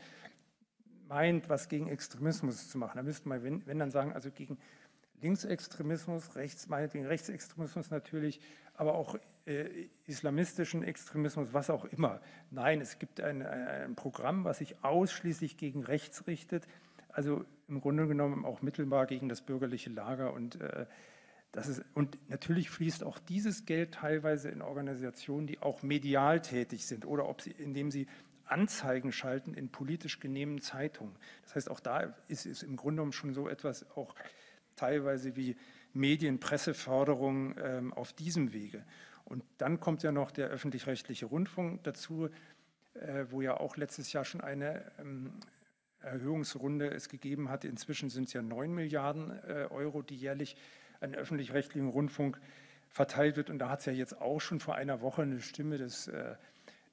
meint, 1.09 1.49
was 1.49 1.69
gegen 1.69 1.89
Extremismus 1.89 2.69
zu 2.69 2.79
machen. 2.79 2.97
Da 2.97 3.03
müsste 3.03 3.29
man, 3.29 3.43
wenn, 3.43 3.67
wenn 3.67 3.79
dann 3.79 3.91
sagen, 3.91 4.13
also 4.13 4.31
gegen 4.31 4.59
Linksextremismus, 5.21 6.37
rechts, 6.37 6.69
meinetwegen 6.69 7.07
Rechtsextremismus 7.07 7.91
natürlich, 7.91 8.41
aber 8.75 8.95
auch 8.95 9.17
äh, 9.47 9.89
islamistischen 10.07 10.83
Extremismus, 10.83 11.53
was 11.53 11.71
auch 11.71 11.85
immer. 11.87 12.21
Nein, 12.51 12.81
es 12.81 12.99
gibt 12.99 13.21
ein, 13.21 13.43
ein, 13.43 13.95
Programm, 13.95 14.45
was 14.45 14.59
sich 14.59 14.77
ausschließlich 14.83 15.57
gegen 15.57 15.85
rechts 15.85 16.27
richtet, 16.27 16.67
also 17.09 17.45
im 17.67 17.81
Grunde 17.81 18.07
genommen 18.07 18.45
auch 18.45 18.63
mittelbar 18.63 19.07
gegen 19.07 19.29
das 19.29 19.43
bürgerliche 19.43 19.91
Lager 19.91 20.33
und 20.33 20.61
äh, 20.61 20.87
das 21.53 21.67
ist, 21.67 21.83
und 21.95 22.19
natürlich 22.29 22.69
fließt 22.69 23.03
auch 23.03 23.19
dieses 23.19 23.65
Geld 23.65 23.95
teilweise 23.95 24.51
in 24.51 24.61
Organisationen, 24.61 25.47
die 25.47 25.61
auch 25.61 25.83
medial 25.83 26.43
tätig 26.43 26.87
sind 26.87 27.07
oder 27.07 27.27
ob 27.27 27.41
sie, 27.41 27.53
indem 27.53 27.91
sie 27.91 28.07
Anzeigen 28.45 29.13
schalten 29.13 29.55
in 29.55 29.71
politisch 29.71 30.21
genehmen 30.21 30.61
Zeitungen. 30.61 31.17
Das 31.43 31.55
heißt, 31.55 31.71
auch 31.71 31.81
da 31.81 32.15
ist 32.29 32.47
es 32.47 32.63
im 32.63 32.77
Grunde 32.77 32.97
genommen 32.97 33.13
schon 33.13 33.35
so 33.35 33.49
etwas 33.49 33.91
auch 33.97 34.15
teilweise 34.79 35.37
wie 35.37 35.57
Medienpresseförderung 35.93 37.55
ähm, 37.63 37.93
auf 37.93 38.13
diesem 38.13 38.53
Wege. 38.53 38.85
Und 39.25 39.45
dann 39.59 39.81
kommt 39.81 40.03
ja 40.03 40.13
noch 40.13 40.31
der 40.31 40.49
öffentlich-rechtliche 40.49 41.27
Rundfunk 41.27 41.83
dazu, 41.85 42.31
äh, 42.95 43.27
wo 43.31 43.41
ja 43.43 43.59
auch 43.59 43.77
letztes 43.77 44.13
Jahr 44.13 44.25
schon 44.25 44.41
eine 44.41 44.91
ähm, 44.99 45.33
Erhöhungsrunde 46.01 46.91
es 46.91 47.09
gegeben 47.09 47.51
hat. 47.51 47.65
Inzwischen 47.65 48.09
sind 48.09 48.29
es 48.29 48.33
ja 48.33 48.43
9 48.43 48.73
Milliarden 48.73 49.31
äh, 49.47 49.67
Euro, 49.71 50.03
die 50.03 50.17
jährlich 50.17 50.57
an 51.01 51.15
öffentlich-rechtlichen 51.15 51.89
Rundfunk 51.89 52.41
verteilt 52.89 53.37
wird. 53.37 53.51
Und 53.51 53.59
da 53.59 53.71
hat 53.71 53.81
es 53.81 53.87
ja 53.87 53.93
jetzt 53.93 54.21
auch 54.21 54.41
schon 54.41 54.61
vor 54.61 54.77
einer 54.77 55.01
Woche 55.01 55.23
eine 55.23 55.41
Stimme 55.41 55.79
des 55.79 56.09
äh, 56.09 56.37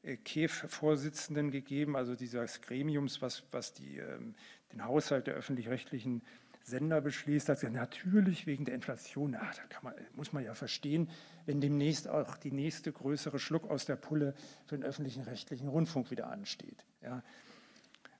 äh, 0.03 0.17
KEF-Vorsitzenden 0.17 1.51
gegeben, 1.51 1.95
also 1.95 2.15
dieses 2.15 2.61
Gremiums, 2.61 3.21
was, 3.21 3.43
was 3.51 3.73
die, 3.73 3.97
ähm, 3.97 4.35
den 4.71 4.85
Haushalt 4.85 5.27
der 5.27 5.35
öffentlich-rechtlichen 5.35 6.21
Sender 6.65 6.99
beschließt, 6.99 7.47
hat 7.47 7.59
gesagt, 7.59 7.75
natürlich 7.75 8.47
wegen 8.47 8.65
der 8.65 8.73
Inflation, 8.73 9.31
na, 9.31 9.51
da 9.69 9.77
man, 9.83 9.93
muss 10.13 10.33
man 10.33 10.43
ja 10.43 10.55
verstehen, 10.55 11.11
wenn 11.45 11.61
demnächst 11.61 12.07
auch 12.07 12.37
die 12.37 12.51
nächste 12.51 12.91
größere 12.91 13.37
Schluck 13.37 13.69
aus 13.69 13.85
der 13.85 13.97
Pulle 13.97 14.33
für 14.65 14.75
den 14.75 14.83
öffentlichen 14.83 15.21
rechtlichen 15.21 15.67
Rundfunk 15.67 16.09
wieder 16.09 16.27
ansteht. 16.31 16.83
Ja. 17.03 17.23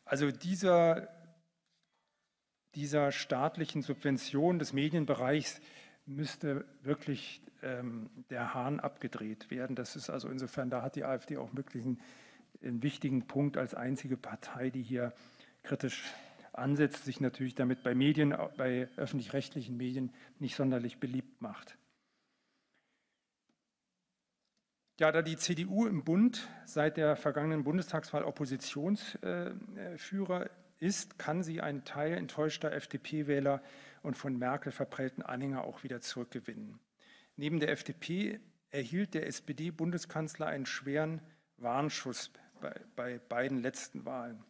Also 0.05 0.29
dieser, 0.29 1.09
dieser 2.75 3.11
staatlichen 3.11 3.81
Subvention 3.81 4.59
des 4.59 4.73
Medienbereichs 4.73 5.59
müsste 6.05 6.65
wirklich 6.83 7.41
ähm, 7.63 8.11
der 8.29 8.53
Hahn 8.53 8.79
abgedreht 8.79 9.49
werden. 9.49 9.75
Das 9.75 9.95
ist 9.95 10.11
also 10.11 10.29
insofern, 10.29 10.69
da 10.69 10.83
hat 10.83 10.95
die 10.95 11.03
AfD 11.03 11.37
auch 11.37 11.55
wirklich 11.55 11.83
einen, 11.83 11.99
einen 12.61 12.83
wichtigen 12.83 13.25
Punkt 13.25 13.57
als 13.57 13.73
einzige 13.73 14.17
Partei, 14.17 14.69
die 14.69 14.83
hier 14.83 15.13
kritisch 15.63 16.13
ansetzt, 16.57 17.05
sich 17.05 17.21
natürlich 17.21 17.55
damit 17.55 17.83
bei 17.83 17.95
Medien, 17.95 18.35
bei 18.57 18.89
öffentlich-rechtlichen 18.97 19.77
Medien 19.77 20.13
nicht 20.39 20.55
sonderlich 20.55 20.99
beliebt 20.99 21.41
macht. 21.41 21.77
Ja, 24.97 25.11
da 25.11 25.21
die 25.21 25.35
CDU 25.35 25.87
im 25.87 26.05
Bund 26.05 26.47
seit 26.65 26.95
der 26.95 27.17
vergangenen 27.17 27.65
Bundestagswahl 27.65 28.23
Oppositionsführer 28.23 30.49
ist, 30.79 31.19
kann 31.19 31.43
sie 31.43 31.59
einen 31.59 31.83
Teil 31.83 32.13
enttäuschter 32.13 32.71
FDP-Wähler 32.71 33.61
und 34.03 34.15
von 34.15 34.37
Merkel 34.37 34.71
verprellten 34.71 35.21
Anhänger 35.21 35.65
auch 35.65 35.83
wieder 35.83 35.99
zurückgewinnen. 35.99 36.79
Neben 37.35 37.59
der 37.59 37.71
FDP 37.71 38.39
erhielt 38.71 39.13
der 39.13 39.27
SPD-Bundeskanzler 39.27 40.47
einen 40.47 40.65
schweren 40.65 41.19
Warnschuss 41.57 42.31
bei, 42.61 42.79
bei 42.95 43.19
beiden 43.19 43.61
letzten 43.61 44.05
Wahlen. 44.05 44.45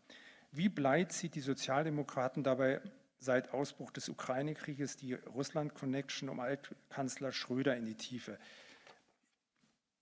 Wie 0.56 0.70
bleit 0.70 1.12
sieht 1.12 1.36
die 1.36 1.42
Sozialdemokraten 1.42 2.42
dabei 2.42 2.80
seit 3.20 3.54
Ausbruch 3.54 3.92
des 3.92 4.08
Ukraine-Krieges 4.08 4.96
die 4.96 5.16
Russland-Connection 5.16 6.30
um 6.30 6.40
Altkanzler 6.40 7.34
Schröder 7.34 7.76
in 7.76 7.86
die 7.86 7.96
Tiefe? 7.96 8.40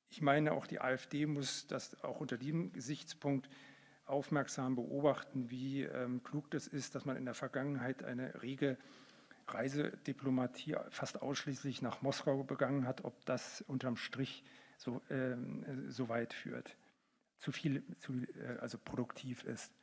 Ich 0.09 0.21
meine, 0.21 0.51
auch 0.51 0.67
die 0.67 0.79
AfD 0.79 1.25
muss 1.25 1.65
das 1.65 2.03
auch 2.03 2.19
unter 2.19 2.37
diesem 2.37 2.71
Gesichtspunkt 2.71 3.49
aufmerksam 4.05 4.75
beobachten, 4.75 5.49
wie 5.49 5.85
ähm, 5.85 6.21
klug 6.21 6.51
das 6.51 6.67
ist, 6.67 6.93
dass 6.93 7.05
man 7.05 7.17
in 7.17 7.25
der 7.25 7.33
Vergangenheit 7.33 8.03
eine 8.03 8.43
rege 8.43 8.77
Reisediplomatie 9.47 10.75
fast 10.91 11.23
ausschließlich 11.23 11.81
nach 11.81 12.03
Moskau 12.03 12.43
begangen 12.43 12.85
hat, 12.85 13.05
ob 13.05 13.25
das 13.25 13.61
unterm 13.61 13.97
Strich 13.97 14.43
so, 14.77 15.01
ähm, 15.09 15.89
so 15.89 16.09
weit 16.09 16.31
führt, 16.31 16.77
zu 17.39 17.51
viel, 17.51 17.83
zu, 17.97 18.13
äh, 18.13 18.59
also 18.59 18.77
produktiv 18.77 19.45
ist. 19.45 19.73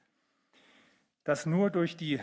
Dass 1.25 1.47
nur 1.47 1.71
durch 1.71 1.97
die 1.97 2.21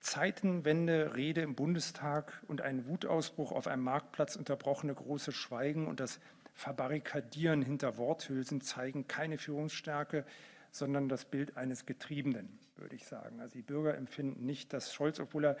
Zeitenwende, 0.00 1.14
Rede 1.16 1.40
im 1.40 1.54
Bundestag 1.54 2.42
und 2.46 2.60
ein 2.60 2.86
Wutausbruch 2.86 3.52
auf 3.52 3.66
einem 3.66 3.84
Marktplatz 3.84 4.36
unterbrochene 4.36 4.94
große 4.94 5.32
Schweigen 5.32 5.86
und 5.86 5.98
das 5.98 6.20
Verbarrikadieren 6.52 7.62
hinter 7.62 7.96
Worthülsen 7.96 8.60
zeigen 8.60 9.08
keine 9.08 9.38
Führungsstärke, 9.38 10.26
sondern 10.70 11.08
das 11.08 11.24
Bild 11.24 11.56
eines 11.56 11.86
Getriebenen, 11.86 12.58
würde 12.76 12.94
ich 12.96 13.06
sagen. 13.06 13.40
Also 13.40 13.54
die 13.54 13.62
Bürger 13.62 13.96
empfinden 13.96 14.44
nicht, 14.44 14.72
dass 14.72 14.92
Scholz, 14.92 15.20
obwohl 15.20 15.46
er 15.46 15.56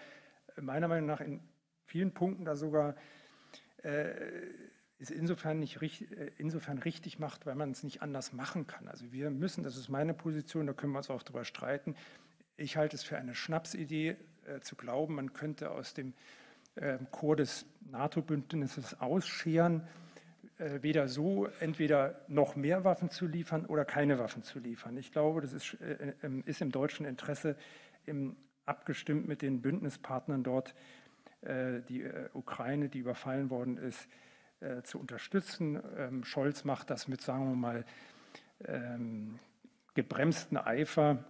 meiner 0.60 0.88
Meinung 0.88 1.06
nach 1.06 1.20
in 1.20 1.40
vielen 1.86 2.12
Punkten 2.12 2.44
da 2.44 2.54
sogar 2.54 2.96
äh, 3.82 4.12
ist 4.98 5.10
insofern, 5.10 5.58
nicht, 5.58 5.80
äh, 5.82 6.30
insofern 6.38 6.78
richtig 6.78 7.18
macht, 7.18 7.46
weil 7.46 7.54
man 7.54 7.70
es 7.70 7.82
nicht 7.82 8.02
anders 8.02 8.32
machen 8.32 8.66
kann. 8.66 8.88
Also 8.88 9.12
wir 9.12 9.30
müssen, 9.30 9.64
das 9.64 9.76
ist 9.76 9.88
meine 9.88 10.14
Position, 10.14 10.66
da 10.66 10.72
können 10.72 10.92
wir 10.92 10.98
uns 10.98 11.10
auch 11.10 11.22
darüber 11.22 11.44
streiten. 11.44 11.96
Ich 12.56 12.76
halte 12.76 12.94
es 12.94 13.02
für 13.02 13.18
eine 13.18 13.34
Schnapsidee 13.34 14.16
äh, 14.46 14.60
zu 14.60 14.76
glauben, 14.76 15.16
man 15.16 15.32
könnte 15.32 15.72
aus 15.72 15.92
dem 15.92 16.14
äh, 16.76 16.98
Chor 17.10 17.34
des 17.34 17.66
NATO-Bündnisses 17.90 19.00
ausscheren, 19.00 19.86
äh, 20.58 20.82
weder 20.82 21.08
so 21.08 21.46
entweder 21.58 22.20
noch 22.28 22.54
mehr 22.54 22.84
Waffen 22.84 23.10
zu 23.10 23.26
liefern 23.26 23.66
oder 23.66 23.84
keine 23.84 24.20
Waffen 24.20 24.44
zu 24.44 24.60
liefern. 24.60 24.96
Ich 24.96 25.10
glaube, 25.10 25.40
das 25.40 25.52
ist, 25.52 25.74
äh, 25.80 26.14
ähm, 26.22 26.44
ist 26.46 26.60
im 26.60 26.70
deutschen 26.70 27.06
Interesse, 27.06 27.56
im, 28.06 28.36
abgestimmt 28.66 29.26
mit 29.26 29.42
den 29.42 29.60
Bündnispartnern 29.60 30.44
dort, 30.44 30.76
äh, 31.40 31.80
die 31.88 32.04
Ukraine, 32.34 32.88
die 32.88 32.98
überfallen 33.00 33.50
worden 33.50 33.76
ist, 33.78 34.08
zu 34.84 34.98
unterstützen. 34.98 35.82
Ähm, 35.98 36.24
Scholz 36.24 36.64
macht 36.64 36.88
das 36.88 37.06
mit, 37.06 37.20
sagen 37.20 37.50
wir 37.50 37.56
mal, 37.56 37.84
ähm, 38.64 39.38
gebremsten 39.92 40.56
Eifer. 40.56 41.22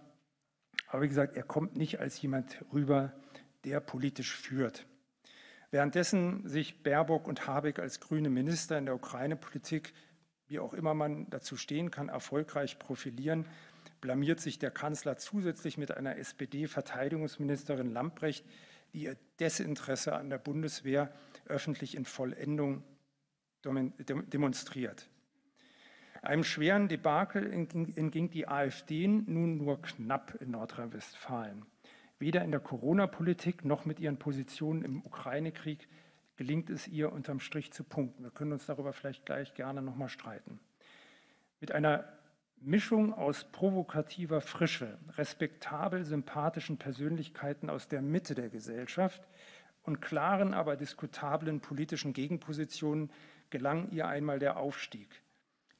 Aber 0.95 1.03
wie 1.03 1.09
gesagt, 1.09 1.35
er 1.35 1.43
kommt 1.43 1.75
nicht 1.75 1.99
als 1.99 2.21
jemand 2.21 2.63
rüber, 2.71 3.11
der 3.65 3.81
politisch 3.81 4.33
führt. 4.33 4.85
Währenddessen 5.69 6.47
sich 6.47 6.83
Baerbock 6.83 7.27
und 7.27 7.47
Habeck 7.47 7.79
als 7.79 7.99
grüne 7.99 8.29
Minister 8.29 8.77
in 8.77 8.85
der 8.85 8.95
Ukraine-Politik, 8.95 9.93
wie 10.47 10.57
auch 10.57 10.73
immer 10.73 10.93
man 10.93 11.29
dazu 11.29 11.57
stehen 11.57 11.91
kann, 11.91 12.07
erfolgreich 12.07 12.79
profilieren, 12.79 13.45
blamiert 13.99 14.39
sich 14.39 14.57
der 14.57 14.71
Kanzler 14.71 15.17
zusätzlich 15.17 15.77
mit 15.77 15.91
einer 15.91 16.15
SPD-Verteidigungsministerin 16.15 17.91
Lamprecht, 17.91 18.45
die 18.93 19.01
ihr 19.01 19.17
Desinteresse 19.41 20.15
an 20.15 20.29
der 20.29 20.37
Bundeswehr 20.37 21.11
öffentlich 21.45 21.95
in 21.95 22.05
Vollendung 22.05 22.85
demonstriert. 23.65 25.09
Einem 26.25 26.43
schweren 26.43 26.87
Debakel 26.87 27.53
entging 27.53 28.31
die 28.31 28.47
AfD 28.47 29.07
nun 29.07 29.57
nur 29.57 29.79
knapp 29.83 30.33
in 30.41 30.51
Nordrhein-Westfalen. 30.51 31.67
Weder 32.17 32.43
in 32.43 32.49
der 32.49 32.61
Corona-Politik 32.61 33.63
noch 33.63 33.85
mit 33.85 33.99
ihren 33.99 34.17
Positionen 34.17 34.83
im 34.83 35.05
Ukraine-Krieg 35.05 35.87
gelingt 36.35 36.71
es 36.71 36.87
ihr, 36.87 37.11
unterm 37.11 37.39
Strich 37.39 37.71
zu 37.73 37.83
punkten. 37.83 38.23
Wir 38.23 38.31
können 38.31 38.53
uns 38.53 38.65
darüber 38.65 38.91
vielleicht 38.91 39.27
gleich 39.27 39.53
gerne 39.53 39.83
nochmal 39.83 40.09
streiten. 40.09 40.59
Mit 41.59 41.71
einer 41.71 42.05
Mischung 42.59 43.13
aus 43.13 43.43
provokativer 43.43 44.41
Frische, 44.41 44.97
respektabel 45.17 46.05
sympathischen 46.05 46.77
Persönlichkeiten 46.77 47.69
aus 47.69 47.87
der 47.87 48.01
Mitte 48.01 48.33
der 48.33 48.49
Gesellschaft 48.49 49.21
und 49.83 50.01
klaren, 50.01 50.55
aber 50.55 50.75
diskutablen 50.75 51.59
politischen 51.59 52.13
Gegenpositionen 52.13 53.11
gelang 53.51 53.91
ihr 53.91 54.07
einmal 54.07 54.39
der 54.39 54.57
Aufstieg. 54.57 55.21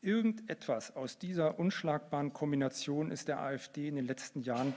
Irgendetwas 0.06 0.96
aus 0.96 1.18
dieser 1.18 1.58
unschlagbaren 1.58 2.32
Kombination 2.32 3.10
ist 3.10 3.28
der 3.28 3.40
AfD 3.40 3.88
in 3.88 3.96
den 3.96 4.06
letzten 4.06 4.42
Jahren 4.42 4.76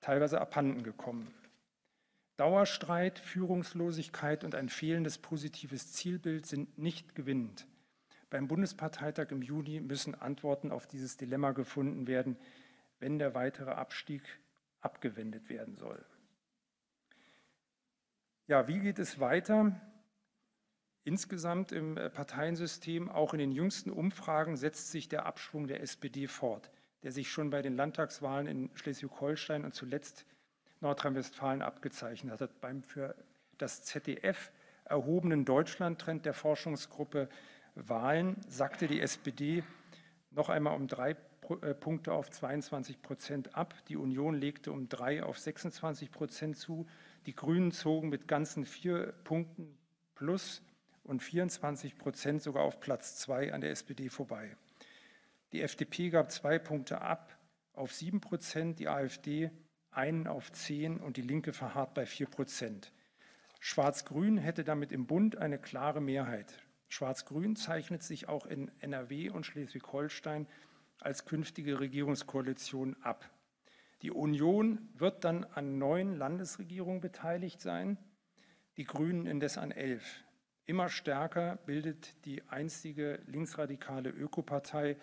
teilweise 0.00 0.40
abhanden 0.40 0.82
gekommen. 0.82 1.32
Dauerstreit, 2.36 3.20
Führungslosigkeit 3.20 4.42
und 4.42 4.56
ein 4.56 4.70
fehlendes 4.70 5.18
positives 5.18 5.92
Zielbild 5.92 6.46
sind 6.46 6.76
nicht 6.78 7.14
gewinnend. 7.14 7.68
Beim 8.28 8.48
Bundesparteitag 8.48 9.30
im 9.30 9.40
Juni 9.40 9.78
müssen 9.78 10.16
Antworten 10.16 10.72
auf 10.72 10.88
dieses 10.88 11.16
Dilemma 11.16 11.52
gefunden 11.52 12.08
werden, 12.08 12.36
wenn 12.98 13.20
der 13.20 13.36
weitere 13.36 13.70
Abstieg 13.70 14.22
abgewendet 14.80 15.48
werden 15.48 15.76
soll. 15.76 16.04
Ja, 18.48 18.66
wie 18.66 18.80
geht 18.80 18.98
es 18.98 19.20
weiter? 19.20 19.80
Insgesamt 21.08 21.72
im 21.72 21.96
äh, 21.96 22.10
Parteiensystem, 22.10 23.08
auch 23.08 23.32
in 23.32 23.38
den 23.38 23.52
jüngsten 23.52 23.90
Umfragen, 23.90 24.56
setzt 24.56 24.90
sich 24.90 25.08
der 25.08 25.26
Abschwung 25.26 25.66
der 25.66 25.80
SPD 25.80 26.26
fort 26.26 26.70
der 27.02 27.12
sich 27.12 27.30
schon 27.30 27.50
bei 27.50 27.62
den 27.62 27.76
Landtagswahlen 27.76 28.46
in 28.46 28.70
Schleswig-Holstein 28.74 29.64
und 29.64 29.74
zuletzt 29.74 30.24
Nordrhein-Westfalen 30.80 31.62
abgezeichnet 31.62 32.40
hat. 32.40 32.60
Beim 32.60 32.82
für 32.82 33.14
das 33.56 33.82
ZDF 33.82 34.50
erhobenen 34.84 35.44
Deutschlandtrend 35.44 36.24
der 36.24 36.34
Forschungsgruppe 36.34 37.28
Wahlen 37.74 38.36
sackte 38.48 38.88
die 38.88 39.00
SPD 39.00 39.62
noch 40.30 40.48
einmal 40.48 40.74
um 40.74 40.88
drei 40.88 41.16
äh, 41.62 41.74
Punkte 41.74 42.12
auf 42.12 42.30
22 42.30 43.00
Prozent 43.02 43.54
ab. 43.54 43.74
Die 43.88 43.96
Union 43.96 44.34
legte 44.34 44.72
um 44.72 44.88
drei 44.88 45.22
auf 45.22 45.38
26 45.38 46.10
Prozent 46.10 46.56
zu. 46.56 46.86
Die 47.26 47.34
Grünen 47.34 47.70
zogen 47.70 48.08
mit 48.08 48.26
ganzen 48.26 48.64
vier 48.64 49.12
Punkten 49.24 49.78
plus 50.14 50.62
und 51.08 51.22
24 51.22 51.98
Prozent 51.98 52.42
sogar 52.42 52.62
auf 52.62 52.80
Platz 52.80 53.16
zwei 53.16 53.52
an 53.52 53.60
der 53.60 53.70
SPD 53.70 54.08
vorbei. 54.08 54.56
Die 55.52 55.62
FDP 55.62 56.10
gab 56.10 56.30
zwei 56.30 56.58
Punkte 56.58 57.00
ab 57.00 57.36
auf 57.72 57.92
sieben 57.94 58.20
Prozent, 58.20 58.78
die 58.78 58.88
AfD 58.88 59.50
einen 59.90 60.26
auf 60.26 60.52
zehn 60.52 61.00
und 61.00 61.16
die 61.16 61.22
Linke 61.22 61.52
verharrt 61.52 61.94
bei 61.94 62.06
vier 62.06 62.26
Prozent. 62.26 62.92
Schwarz-Grün 63.60 64.36
hätte 64.36 64.62
damit 64.62 64.92
im 64.92 65.06
Bund 65.06 65.36
eine 65.36 65.58
klare 65.58 66.00
Mehrheit. 66.00 66.62
Schwarz-Grün 66.88 67.56
zeichnet 67.56 68.02
sich 68.02 68.28
auch 68.28 68.46
in 68.46 68.70
NRW 68.80 69.30
und 69.30 69.46
Schleswig-Holstein 69.46 70.46
als 71.00 71.24
künftige 71.24 71.80
Regierungskoalition 71.80 72.96
ab. 73.02 73.28
Die 74.02 74.10
Union 74.10 74.88
wird 74.94 75.24
dann 75.24 75.44
an 75.44 75.78
neun 75.78 76.14
Landesregierungen 76.14 77.00
beteiligt 77.00 77.60
sein, 77.60 77.98
die 78.76 78.84
Grünen 78.84 79.26
indes 79.26 79.58
an 79.58 79.72
elf. 79.72 80.22
Immer 80.68 80.90
stärker 80.90 81.56
bildet 81.64 82.26
die 82.26 82.46
einstige 82.46 83.22
linksradikale 83.26 84.10
Ökopartei 84.10 84.98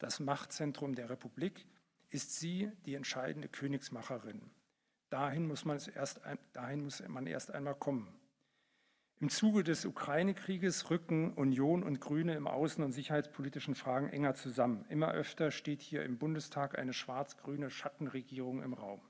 das 0.00 0.18
Machtzentrum 0.18 0.96
der 0.96 1.08
Republik, 1.08 1.68
ist 2.10 2.40
sie 2.40 2.72
die 2.84 2.96
entscheidende 2.96 3.48
Königsmacherin. 3.48 4.50
Dahin 5.10 5.46
muss 5.46 5.64
man, 5.64 5.80
erst, 5.94 6.20
dahin 6.52 6.82
muss 6.82 7.00
man 7.06 7.28
erst 7.28 7.52
einmal 7.52 7.76
kommen. 7.76 8.12
Im 9.20 9.28
Zuge 9.28 9.62
des 9.62 9.84
Ukraine-Krieges 9.84 10.90
rücken 10.90 11.32
Union 11.34 11.84
und 11.84 12.00
Grüne 12.00 12.34
im 12.34 12.48
außen- 12.48 12.82
und 12.82 12.90
sicherheitspolitischen 12.90 13.76
Fragen 13.76 14.08
enger 14.08 14.34
zusammen. 14.34 14.84
Immer 14.88 15.12
öfter 15.12 15.52
steht 15.52 15.80
hier 15.80 16.02
im 16.02 16.18
Bundestag 16.18 16.76
eine 16.76 16.92
schwarz-grüne 16.92 17.70
Schattenregierung 17.70 18.64
im 18.64 18.74
Raum. 18.74 19.00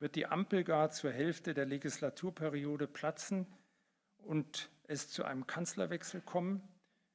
Wird 0.00 0.16
die 0.16 0.26
Ampel 0.26 0.64
gar 0.64 0.90
zur 0.90 1.12
Hälfte 1.12 1.54
der 1.54 1.66
Legislaturperiode 1.66 2.88
platzen 2.88 3.46
und 4.18 4.68
es 4.88 5.08
zu 5.08 5.24
einem 5.24 5.46
Kanzlerwechsel 5.46 6.20
kommen, 6.20 6.62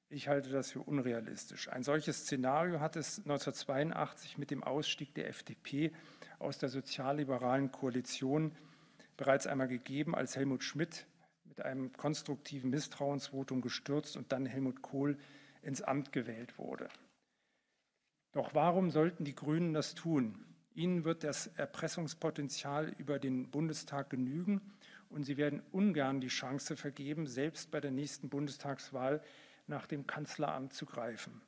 ich 0.09 0.27
halte 0.27 0.51
das 0.51 0.71
für 0.71 0.81
unrealistisch. 0.81 1.69
Ein 1.69 1.81
solches 1.81 2.19
Szenario 2.19 2.79
hat 2.79 2.95
es 2.95 3.17
1982 3.17 4.37
mit 4.37 4.51
dem 4.51 4.63
Ausstieg 4.63 5.15
der 5.15 5.27
FDP 5.27 5.91
aus 6.37 6.59
der 6.59 6.69
sozialliberalen 6.69 7.71
Koalition 7.71 8.55
bereits 9.17 9.47
einmal 9.47 9.67
gegeben, 9.67 10.13
als 10.13 10.35
Helmut 10.35 10.63
Schmidt 10.63 11.07
mit 11.45 11.61
einem 11.61 11.91
konstruktiven 11.93 12.69
Misstrauensvotum 12.69 13.61
gestürzt 13.61 14.15
und 14.15 14.31
dann 14.31 14.45
Helmut 14.45 14.83
Kohl 14.83 15.17
ins 15.63 15.81
Amt 15.81 16.11
gewählt 16.11 16.59
wurde. 16.59 16.89
Doch 18.33 18.53
warum 18.53 18.91
sollten 18.91 19.25
die 19.25 19.35
Grünen 19.35 19.73
das 19.73 19.95
tun? 19.95 20.45
Ihnen 20.75 21.05
wird 21.05 21.23
das 21.23 21.47
Erpressungspotenzial 21.47 22.89
über 22.97 23.17
den 23.17 23.49
Bundestag 23.49 24.09
genügen 24.09 24.61
und 25.13 25.23
sie 25.23 25.37
werden 25.37 25.61
ungern 25.71 26.19
die 26.19 26.27
Chance 26.27 26.75
vergeben, 26.75 27.27
selbst 27.27 27.71
bei 27.71 27.79
der 27.79 27.91
nächsten 27.91 28.29
Bundestagswahl 28.29 29.21
nach 29.67 29.87
dem 29.87 30.07
Kanzleramt 30.07 30.73
zu 30.73 30.85
greifen. 30.85 31.41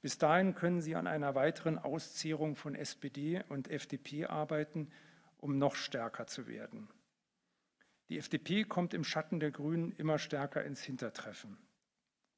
Bis 0.00 0.18
dahin 0.18 0.54
können 0.54 0.80
sie 0.80 0.96
an 0.96 1.06
einer 1.06 1.34
weiteren 1.34 1.78
Auszehrung 1.78 2.56
von 2.56 2.74
SPD 2.74 3.42
und 3.48 3.68
FDP 3.68 4.26
arbeiten, 4.26 4.90
um 5.38 5.58
noch 5.58 5.76
stärker 5.76 6.26
zu 6.26 6.46
werden. 6.46 6.88
Die 8.08 8.18
FDP 8.18 8.64
kommt 8.64 8.94
im 8.94 9.04
Schatten 9.04 9.40
der 9.40 9.50
Grünen 9.50 9.92
immer 9.92 10.18
stärker 10.18 10.64
ins 10.64 10.82
Hintertreffen. 10.82 11.56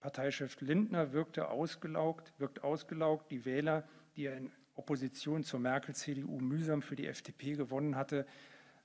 Parteichef 0.01 0.61
Lindner 0.61 1.13
wirkte 1.13 1.49
ausgelaugt, 1.49 2.35
wirkt 2.39 2.63
ausgelaugt. 2.63 3.31
Die 3.31 3.47
Wähler, 3.47 3.89
die 4.17 4.27
er 4.27 4.37
in 4.37 4.53
Opposition 4.75 5.45
zur 5.45 5.61
Merkel-CDU 5.61 6.39
mühsam 6.41 6.83
für 6.83 6.97
die 6.97 7.07
FDP 7.07 7.55
gewonnen 7.55 7.97
hatte, 7.97 8.27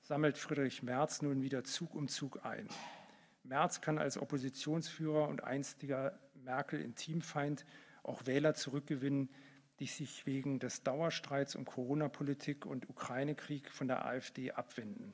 sammelt 0.09 0.39
Friedrich 0.39 0.81
Merz 0.81 1.21
nun 1.21 1.43
wieder 1.43 1.63
Zug 1.63 1.93
um 1.93 2.07
Zug 2.07 2.43
ein. 2.43 2.67
Merz 3.43 3.79
kann 3.79 3.99
als 3.99 4.17
Oppositionsführer 4.17 5.27
und 5.27 5.43
einstiger 5.43 6.17
Merkel-Intimfeind 6.33 7.63
auch 8.01 8.25
Wähler 8.25 8.55
zurückgewinnen, 8.55 9.29
die 9.79 9.85
sich 9.85 10.25
wegen 10.25 10.57
des 10.57 10.81
Dauerstreits 10.81 11.55
um 11.55 11.63
Corona-Politik 11.63 12.65
und 12.65 12.89
Ukraine-Krieg 12.89 13.69
von 13.69 13.87
der 13.87 14.03
AfD 14.03 14.51
abwenden. 14.51 15.13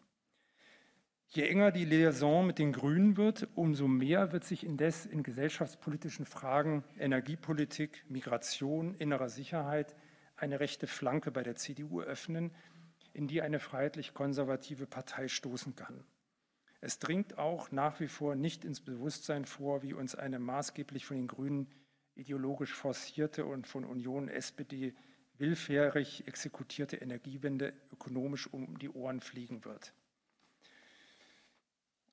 Je 1.27 1.43
enger 1.43 1.71
die 1.71 1.83
Liaison 1.83 2.47
mit 2.47 2.57
den 2.57 2.71
Grünen 2.71 3.17
wird, 3.17 3.49
umso 3.53 3.89
mehr 3.89 4.31
wird 4.31 4.45
sich 4.45 4.65
indes 4.65 5.05
in 5.05 5.23
gesellschaftspolitischen 5.23 6.25
Fragen 6.25 6.85
Energiepolitik, 6.97 8.05
Migration, 8.07 8.95
innerer 8.95 9.27
Sicherheit 9.27 9.93
eine 10.37 10.61
rechte 10.61 10.87
Flanke 10.87 11.31
bei 11.31 11.43
der 11.43 11.57
CDU 11.57 12.01
öffnen, 12.01 12.51
in 13.15 13.27
die 13.27 13.41
eine 13.41 13.59
freiheitlich-konservative 13.59 14.87
Partei 14.87 15.27
stoßen 15.29 15.75
kann. 15.75 16.03
Es 16.81 16.99
dringt 16.99 17.37
auch 17.37 17.71
nach 17.71 17.99
wie 17.99 18.09
vor 18.09 18.35
nicht 18.35 18.65
ins 18.65 18.81
Bewusstsein 18.81 19.45
vor, 19.45 19.81
wie 19.81 19.93
uns 19.93 20.15
eine 20.15 20.37
maßgeblich 20.37 21.05
von 21.05 21.17
den 21.17 21.27
Grünen 21.27 21.71
ideologisch 22.13 22.73
forcierte 22.73 23.45
und 23.45 23.67
von 23.67 23.85
Union 23.85 24.27
SPD 24.27 24.93
willfährig 25.37 26.27
exekutierte 26.27 26.97
Energiewende 26.97 27.73
ökonomisch 27.91 28.47
um 28.47 28.77
die 28.79 28.89
Ohren 28.89 29.21
fliegen 29.21 29.65
wird. 29.65 29.93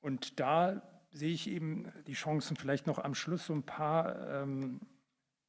Und 0.01 0.41
da 0.41 0.83
sehe 1.11 1.33
ich 1.33 1.49
eben 1.49 1.93
die 2.07 2.15
Chancen, 2.15 2.57
vielleicht 2.57 2.87
noch 2.87 2.99
am 2.99 3.15
Schluss 3.15 3.47
so 3.47 3.55
ein 3.55 3.65
paar 3.65 4.43
ähm, 4.43 4.81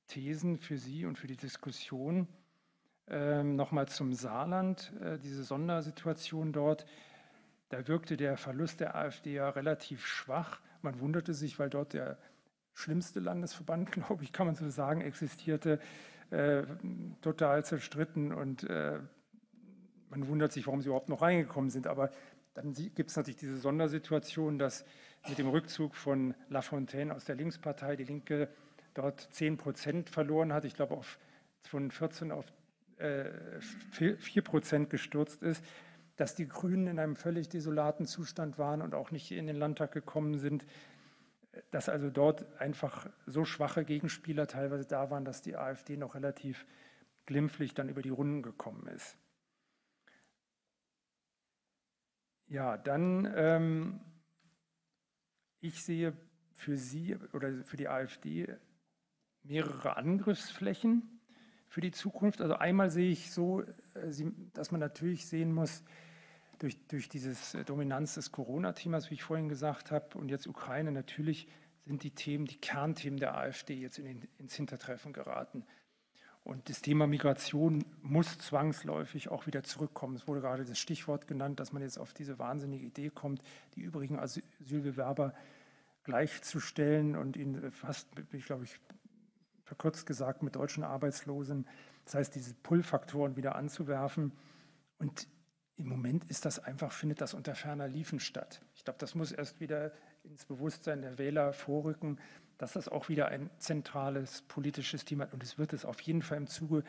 Thesen 0.07 0.57
für 0.57 0.77
Sie 0.77 1.05
und 1.05 1.17
für 1.17 1.27
die 1.27 1.37
Diskussion. 1.37 2.27
Ähm, 3.07 3.55
Nochmal 3.55 3.87
zum 3.87 4.13
Saarland, 4.13 4.93
äh, 5.01 5.17
diese 5.19 5.43
Sondersituation 5.43 6.53
dort. 6.53 6.85
Da 7.69 7.87
wirkte 7.87 8.17
der 8.17 8.37
Verlust 8.37 8.79
der 8.79 8.95
AfD 8.95 9.33
ja 9.33 9.49
relativ 9.49 10.05
schwach. 10.05 10.59
Man 10.81 10.99
wunderte 10.99 11.33
sich, 11.33 11.59
weil 11.59 11.69
dort 11.69 11.93
der 11.93 12.17
schlimmste 12.73 13.19
Landesverband, 13.19 13.91
glaube 13.91 14.23
ich, 14.23 14.31
kann 14.31 14.47
man 14.47 14.55
so 14.55 14.69
sagen, 14.69 15.01
existierte, 15.01 15.79
äh, 16.29 16.63
total 17.21 17.63
zerstritten 17.65 18.33
und 18.33 18.63
äh, 18.69 18.99
man 20.09 20.27
wundert 20.27 20.51
sich, 20.51 20.67
warum 20.67 20.81
sie 20.81 20.87
überhaupt 20.87 21.09
noch 21.09 21.21
reingekommen 21.21 21.69
sind. 21.69 21.87
Aber 21.87 22.11
dann 22.53 22.73
gibt 22.73 23.09
es 23.09 23.15
natürlich 23.15 23.37
diese 23.37 23.57
Sondersituation, 23.57 24.59
dass 24.59 24.85
mit 25.27 25.37
dem 25.37 25.47
Rückzug 25.47 25.95
von 25.95 26.35
Lafontaine 26.49 27.13
aus 27.13 27.25
der 27.25 27.35
Linkspartei 27.35 27.95
die 27.95 28.03
Linke 28.03 28.49
dort 28.93 29.21
10 29.31 29.57
Prozent 29.57 30.09
verloren 30.09 30.53
hat. 30.53 30.65
Ich 30.65 30.75
glaube, 30.75 30.99
von 31.63 31.91
14 31.91 32.31
auf 32.31 32.51
4 32.97 34.41
Prozent 34.43 34.89
gestürzt 34.89 35.41
ist, 35.43 35.63
dass 36.15 36.35
die 36.35 36.47
Grünen 36.47 36.87
in 36.87 36.99
einem 36.99 37.15
völlig 37.15 37.49
desolaten 37.49 38.05
Zustand 38.05 38.57
waren 38.57 38.81
und 38.81 38.93
auch 38.93 39.11
nicht 39.11 39.31
in 39.31 39.47
den 39.47 39.55
Landtag 39.55 39.91
gekommen 39.91 40.37
sind 40.37 40.65
dass 41.71 41.89
also 41.89 42.09
dort 42.09 42.59
einfach 42.59 43.07
so 43.25 43.45
schwache 43.45 43.85
Gegenspieler 43.85 44.47
teilweise 44.47 44.85
da 44.85 45.09
waren, 45.09 45.25
dass 45.25 45.41
die 45.41 45.55
AfD 45.55 45.97
noch 45.97 46.15
relativ 46.15 46.65
glimpflich 47.25 47.73
dann 47.73 47.89
über 47.89 48.01
die 48.01 48.09
Runden 48.09 48.41
gekommen 48.41 48.87
ist. 48.87 49.17
Ja, 52.47 52.77
dann, 52.77 53.31
ähm, 53.35 53.99
ich 55.59 55.83
sehe 55.83 56.13
für 56.51 56.77
Sie 56.77 57.15
oder 57.33 57.63
für 57.63 57.77
die 57.77 57.87
AfD 57.87 58.55
mehrere 59.43 59.95
Angriffsflächen 59.95 61.12
für 61.73 61.81
die 61.81 61.91
Zukunft. 61.91 62.39
Also 62.39 62.53
einmal 62.53 62.91
sehe 62.91 63.09
ich 63.09 63.31
so, 63.31 63.61
äh, 63.61 63.65
dass 64.53 64.69
man 64.69 64.79
natürlich 64.79 65.25
sehen 65.25 65.51
muss, 65.51 65.83
durch, 66.59 66.77
durch 66.87 67.09
dieses 67.09 67.55
äh, 67.55 67.63
Dominanz 67.63 68.13
des 68.13 68.31
Corona-Themas, 68.31 69.09
wie 69.09 69.15
ich 69.15 69.23
vorhin 69.23 69.49
gesagt 69.49 69.89
habe, 69.89 70.15
und 70.19 70.29
jetzt 70.29 70.45
Ukraine, 70.45 70.91
natürlich 70.91 71.47
sind 71.87 72.03
die 72.03 72.11
Themen, 72.11 72.45
die 72.45 72.57
Kernthemen 72.57 73.19
der 73.19 73.35
AfD 73.35 73.73
jetzt 73.73 73.97
in 73.97 74.05
den, 74.05 74.27
ins 74.37 74.53
Hintertreffen 74.53 75.13
geraten. 75.13 75.65
Und 76.43 76.69
das 76.69 76.83
Thema 76.83 77.07
Migration 77.07 77.83
muss 78.03 78.37
zwangsläufig 78.37 79.29
auch 79.29 79.47
wieder 79.47 79.63
zurückkommen. 79.63 80.15
Es 80.15 80.27
wurde 80.27 80.41
gerade 80.41 80.65
das 80.65 80.77
Stichwort 80.77 81.27
genannt, 81.27 81.59
dass 81.59 81.73
man 81.73 81.81
jetzt 81.81 81.97
auf 81.97 82.13
diese 82.13 82.37
wahnsinnige 82.37 82.85
Idee 82.85 83.09
kommt, 83.09 83.41
die 83.73 83.81
übrigen 83.81 84.19
Asylbewerber 84.19 85.33
gleichzustellen 86.03 87.15
und 87.15 87.35
ihnen 87.35 87.71
fast, 87.71 88.07
ich 88.31 88.45
glaube 88.45 88.65
ich, 88.65 88.79
verkürzt 89.63 90.05
gesagt, 90.05 90.43
mit 90.43 90.55
deutschen 90.55 90.83
Arbeitslosen, 90.83 91.67
das 92.05 92.15
heißt, 92.15 92.35
diese 92.35 92.53
Pull-Faktoren 92.53 93.35
wieder 93.35 93.55
anzuwerfen. 93.55 94.33
Und 94.97 95.27
im 95.75 95.87
Moment 95.87 96.25
ist 96.25 96.45
das 96.45 96.59
einfach, 96.59 96.91
findet 96.91 97.21
das 97.21 97.33
unter 97.33 97.55
ferner 97.55 97.87
Liefen 97.87 98.19
statt. 98.19 98.61
Ich 98.75 98.83
glaube, 98.83 98.99
das 98.99 99.15
muss 99.15 99.31
erst 99.31 99.59
wieder 99.59 99.93
ins 100.23 100.45
Bewusstsein 100.45 101.01
der 101.01 101.17
Wähler 101.17 101.53
vorrücken, 101.53 102.19
dass 102.57 102.73
das 102.73 102.87
auch 102.87 103.09
wieder 103.09 103.27
ein 103.29 103.49
zentrales 103.57 104.43
politisches 104.43 105.05
Thema 105.05 105.25
ist. 105.25 105.33
Und 105.33 105.43
es 105.43 105.57
wird 105.57 105.73
es 105.73 105.85
auf 105.85 105.99
jeden 106.01 106.21
Fall 106.21 106.37
im 106.37 106.47
Zuge 106.47 106.83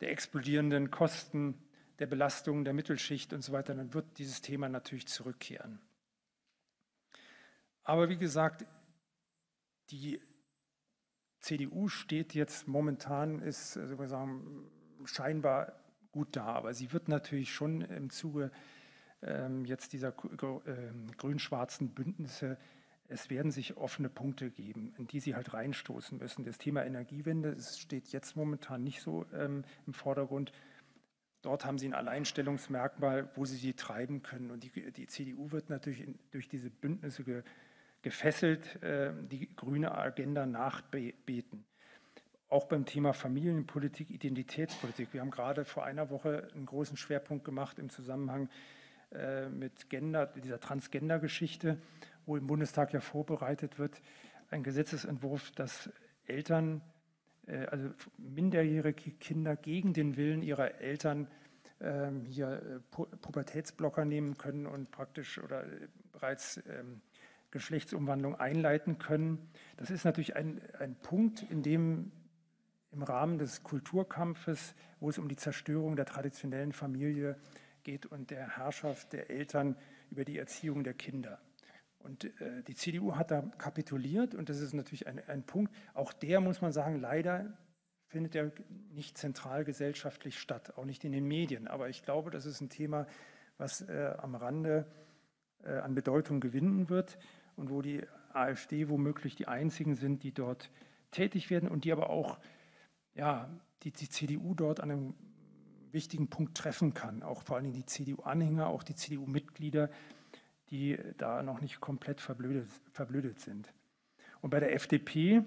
der 0.00 0.10
explodierenden 0.10 0.90
Kosten, 0.90 1.58
der 1.98 2.06
Belastungen 2.06 2.64
der 2.64 2.74
Mittelschicht 2.74 3.32
und 3.32 3.42
so 3.42 3.52
weiter, 3.52 3.74
dann 3.74 3.94
wird 3.94 4.18
dieses 4.18 4.42
Thema 4.42 4.68
natürlich 4.68 5.06
zurückkehren. 5.06 5.80
Aber 7.84 8.08
wie 8.08 8.16
gesagt, 8.16 8.64
die 9.90 10.20
CDU 11.44 11.88
steht 11.88 12.34
jetzt 12.34 12.66
momentan, 12.66 13.40
ist 13.40 13.76
also 13.76 14.06
sagen, 14.06 14.64
scheinbar 15.04 15.74
gut 16.10 16.28
da. 16.36 16.46
Aber 16.46 16.72
sie 16.72 16.92
wird 16.92 17.08
natürlich 17.08 17.52
schon 17.52 17.82
im 17.82 18.08
Zuge 18.08 18.50
ähm, 19.22 19.66
jetzt 19.66 19.92
dieser 19.92 20.14
ähm, 20.66 21.10
grün-schwarzen 21.18 21.90
Bündnisse, 21.90 22.56
es 23.08 23.28
werden 23.28 23.52
sich 23.52 23.76
offene 23.76 24.08
Punkte 24.08 24.50
geben, 24.50 24.94
in 24.96 25.06
die 25.06 25.20
sie 25.20 25.34
halt 25.34 25.52
reinstoßen 25.52 26.16
müssen. 26.16 26.46
Das 26.46 26.56
Thema 26.56 26.86
Energiewende 26.86 27.54
das 27.54 27.78
steht 27.78 28.08
jetzt 28.08 28.34
momentan 28.34 28.82
nicht 28.82 29.02
so 29.02 29.26
ähm, 29.34 29.64
im 29.86 29.92
Vordergrund. 29.92 30.50
Dort 31.42 31.66
haben 31.66 31.76
sie 31.76 31.86
ein 31.86 31.94
Alleinstellungsmerkmal, 31.94 33.28
wo 33.34 33.44
sie 33.44 33.58
sie 33.58 33.74
treiben 33.74 34.22
können. 34.22 34.50
Und 34.50 34.64
die, 34.64 34.90
die 34.92 35.06
CDU 35.06 35.52
wird 35.52 35.68
natürlich 35.68 36.00
in, 36.00 36.18
durch 36.30 36.48
diese 36.48 36.70
Bündnisse 36.70 37.22
ge, 37.22 37.42
gefesselt, 38.04 38.80
äh, 38.82 39.12
die 39.30 39.54
grüne 39.56 39.92
Agenda 39.96 40.46
nachbeten 40.46 41.64
auch 42.54 42.66
beim 42.66 42.84
Thema 42.84 43.12
Familienpolitik, 43.12 44.10
Identitätspolitik. 44.10 45.12
Wir 45.12 45.22
haben 45.22 45.32
gerade 45.32 45.64
vor 45.64 45.84
einer 45.84 46.08
Woche 46.10 46.46
einen 46.54 46.66
großen 46.66 46.96
Schwerpunkt 46.96 47.44
gemacht 47.44 47.80
im 47.80 47.90
Zusammenhang 47.90 48.48
äh, 49.10 49.48
mit 49.48 49.90
Gender, 49.90 50.26
dieser 50.26 50.60
Transgender-Geschichte, 50.60 51.78
wo 52.26 52.36
im 52.36 52.46
Bundestag 52.46 52.92
ja 52.92 53.00
vorbereitet 53.00 53.80
wird, 53.80 54.00
ein 54.50 54.62
Gesetzesentwurf, 54.62 55.50
dass 55.52 55.90
Eltern, 56.26 56.80
äh, 57.48 57.66
also 57.66 57.90
minderjährige 58.18 59.10
Kinder 59.12 59.56
gegen 59.56 59.92
den 59.92 60.16
Willen 60.16 60.42
ihrer 60.42 60.80
Eltern 60.80 61.26
ähm, 61.80 62.24
hier 62.24 62.62
äh, 62.62 62.78
Pubertätsblocker 63.20 64.04
nehmen 64.04 64.38
können 64.38 64.66
und 64.66 64.92
praktisch 64.92 65.38
oder 65.40 65.64
bereits 66.12 66.62
ähm, 66.68 67.00
Geschlechtsumwandlung 67.54 68.34
einleiten 68.34 68.98
können. 68.98 69.48
Das 69.76 69.88
ist 69.88 70.04
natürlich 70.04 70.34
ein, 70.34 70.60
ein 70.80 70.96
Punkt, 70.96 71.42
in 71.42 71.62
dem 71.62 72.10
im 72.90 73.02
Rahmen 73.02 73.38
des 73.38 73.62
Kulturkampfes, 73.62 74.74
wo 75.00 75.08
es 75.08 75.18
um 75.18 75.28
die 75.28 75.36
Zerstörung 75.36 75.96
der 75.96 76.04
traditionellen 76.04 76.72
Familie 76.72 77.36
geht 77.84 78.06
und 78.06 78.30
der 78.30 78.56
Herrschaft 78.56 79.12
der 79.12 79.30
Eltern 79.30 79.76
über 80.10 80.24
die 80.24 80.36
Erziehung 80.36 80.84
der 80.84 80.94
Kinder. 80.94 81.40
Und 82.00 82.24
äh, 82.40 82.62
die 82.64 82.74
CDU 82.74 83.14
hat 83.14 83.30
da 83.30 83.42
kapituliert 83.56 84.34
und 84.34 84.48
das 84.48 84.60
ist 84.60 84.74
natürlich 84.74 85.06
ein, 85.06 85.20
ein 85.28 85.44
Punkt. 85.44 85.72
Auch 85.94 86.12
der, 86.12 86.40
muss 86.40 86.60
man 86.60 86.72
sagen, 86.72 86.98
leider 87.00 87.56
findet 88.08 88.34
er 88.34 88.52
nicht 88.92 89.16
zentral 89.16 89.64
gesellschaftlich 89.64 90.38
statt, 90.38 90.76
auch 90.76 90.84
nicht 90.84 91.04
in 91.04 91.12
den 91.12 91.24
Medien. 91.24 91.68
Aber 91.68 91.88
ich 91.88 92.02
glaube, 92.02 92.30
das 92.30 92.46
ist 92.46 92.60
ein 92.60 92.68
Thema, 92.68 93.06
was 93.58 93.80
äh, 93.82 94.14
am 94.18 94.34
Rande 94.34 94.86
äh, 95.64 95.78
an 95.78 95.94
Bedeutung 95.94 96.40
gewinnen 96.40 96.88
wird 96.88 97.16
und 97.56 97.70
wo 97.70 97.82
die 97.82 98.02
AfD 98.32 98.88
womöglich 98.88 99.36
die 99.36 99.48
einzigen 99.48 99.94
sind, 99.94 100.22
die 100.22 100.32
dort 100.32 100.70
tätig 101.10 101.50
werden 101.50 101.68
und 101.68 101.84
die 101.84 101.92
aber 101.92 102.10
auch 102.10 102.38
ja, 103.14 103.48
die, 103.82 103.92
die 103.92 104.08
CDU 104.08 104.54
dort 104.54 104.80
an 104.80 104.90
einem 104.90 105.14
wichtigen 105.92 106.28
Punkt 106.28 106.56
treffen 106.56 106.94
kann. 106.94 107.22
Auch 107.22 107.42
vor 107.42 107.56
allem 107.56 107.72
die 107.72 107.86
CDU-Anhänger, 107.86 108.66
auch 108.66 108.82
die 108.82 108.96
CDU-Mitglieder, 108.96 109.90
die 110.70 110.98
da 111.18 111.42
noch 111.42 111.60
nicht 111.60 111.80
komplett 111.80 112.20
verblödet, 112.20 112.66
verblödet 112.92 113.38
sind. 113.40 113.72
Und 114.40 114.50
bei 114.50 114.58
der 114.60 114.74
FDP, 114.74 115.44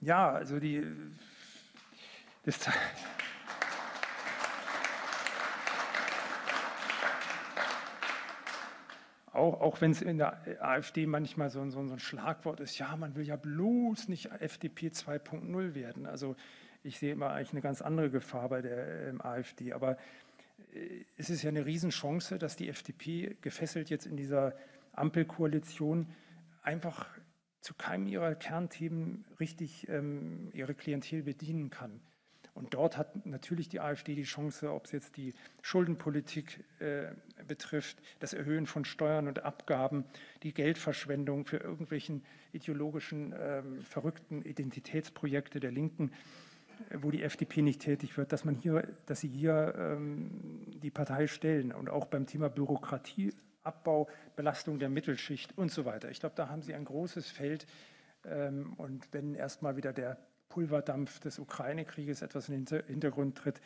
ja, 0.00 0.30
also 0.30 0.58
die 0.58 0.84
Das 2.42 2.68
auch, 9.36 9.60
auch 9.60 9.80
wenn 9.80 9.90
es 9.92 10.02
in 10.02 10.18
der 10.18 10.64
AfD 10.64 11.06
manchmal 11.06 11.50
so, 11.50 11.64
so, 11.70 11.86
so, 11.86 11.94
ein 11.94 11.98
Schlagwort 11.98 12.60
ist, 12.60 12.78
ja, 12.78 12.96
man 12.96 13.14
will 13.14 13.26
ja 13.26 13.36
bloß 13.36 14.08
nicht 14.08 14.30
FDP 14.40 14.88
2.0 14.88 15.74
werden. 15.74 16.06
Also 16.06 16.36
ich 16.82 16.98
sehe 16.98 17.12
immer 17.12 17.30
eigentlich 17.30 17.52
eine 17.52 17.60
ganz 17.60 17.82
andere 17.82 18.10
Gefahr 18.10 18.48
bei 18.48 18.62
der 18.62 19.08
ähm, 19.08 19.20
AfD. 19.20 19.72
Aber 19.72 19.98
äh, 20.72 21.04
es 21.16 21.30
ist 21.30 21.42
ja 21.42 21.50
eine 21.50 21.66
Riesenchance, 21.66 22.38
dass 22.38 22.56
die 22.56 22.68
FDP 22.68 23.36
gefesselt 23.40 23.90
jetzt 23.90 24.06
in 24.06 24.16
dieser 24.16 24.54
Ampelkoalition 24.92 26.08
einfach 26.62 27.06
zu 27.60 27.74
keinem 27.74 28.06
ihrer 28.06 28.34
Kernthemen 28.34 29.24
richtig 29.40 29.88
ähm, 29.88 30.50
ihre 30.52 30.74
Klientel 30.74 31.22
bedienen 31.22 31.70
kann. 31.70 32.00
Und 32.56 32.72
dort 32.72 32.96
hat 32.96 33.26
natürlich 33.26 33.68
die 33.68 33.80
AfD 33.80 34.14
die 34.14 34.22
Chance, 34.22 34.72
ob 34.72 34.86
es 34.86 34.92
jetzt 34.92 35.18
die 35.18 35.34
Schuldenpolitik 35.60 36.64
äh, 36.78 37.08
betrifft, 37.46 37.98
das 38.18 38.32
Erhöhen 38.32 38.66
von 38.66 38.86
Steuern 38.86 39.28
und 39.28 39.44
Abgaben, 39.44 40.04
die 40.42 40.54
Geldverschwendung 40.54 41.44
für 41.44 41.58
irgendwelchen 41.58 42.24
ideologischen, 42.52 43.34
ähm, 43.38 43.82
verrückten 43.82 44.40
Identitätsprojekte 44.40 45.60
der 45.60 45.70
Linken, 45.70 46.12
äh, 46.88 46.96
wo 47.02 47.10
die 47.10 47.22
FDP 47.22 47.60
nicht 47.60 47.82
tätig 47.82 48.16
wird, 48.16 48.32
dass 48.32 48.46
man 48.46 48.54
hier, 48.54 48.88
dass 49.04 49.20
sie 49.20 49.28
hier 49.28 49.74
ähm, 49.76 50.30
die 50.82 50.90
Partei 50.90 51.26
stellen 51.26 51.72
und 51.72 51.90
auch 51.90 52.06
beim 52.06 52.26
Thema 52.26 52.48
Bürokratieabbau, 52.48 54.08
Belastung 54.34 54.78
der 54.78 54.88
Mittelschicht 54.88 55.58
und 55.58 55.70
so 55.70 55.84
weiter. 55.84 56.10
Ich 56.10 56.20
glaube, 56.20 56.36
da 56.36 56.48
haben 56.48 56.62
sie 56.62 56.72
ein 56.72 56.86
großes 56.86 57.30
Feld. 57.30 57.66
Ähm, 58.24 58.72
und 58.78 59.12
wenn 59.12 59.34
erstmal 59.34 59.76
wieder 59.76 59.92
der 59.92 60.16
Pulverdampf 60.56 61.20
des 61.20 61.38
Ukraine-Krieges 61.38 62.22
etwas 62.22 62.48
in 62.48 62.64
den 62.64 62.82
Hintergrund 62.86 63.36
tritt 63.36 63.60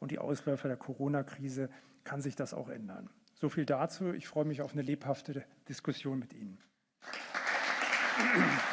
und 0.00 0.10
die 0.10 0.18
Ausläufer 0.18 0.66
der 0.66 0.76
Corona-Krise, 0.76 1.70
kann 2.02 2.20
sich 2.20 2.34
das 2.34 2.52
auch 2.52 2.68
ändern. 2.68 3.08
So 3.34 3.48
viel 3.48 3.64
dazu. 3.64 4.12
Ich 4.12 4.26
freue 4.26 4.44
mich 4.44 4.60
auf 4.60 4.72
eine 4.72 4.82
lebhafte 4.82 5.44
Diskussion 5.68 6.18
mit 6.18 6.32
Ihnen. 6.32 6.58
Applaus 8.10 8.71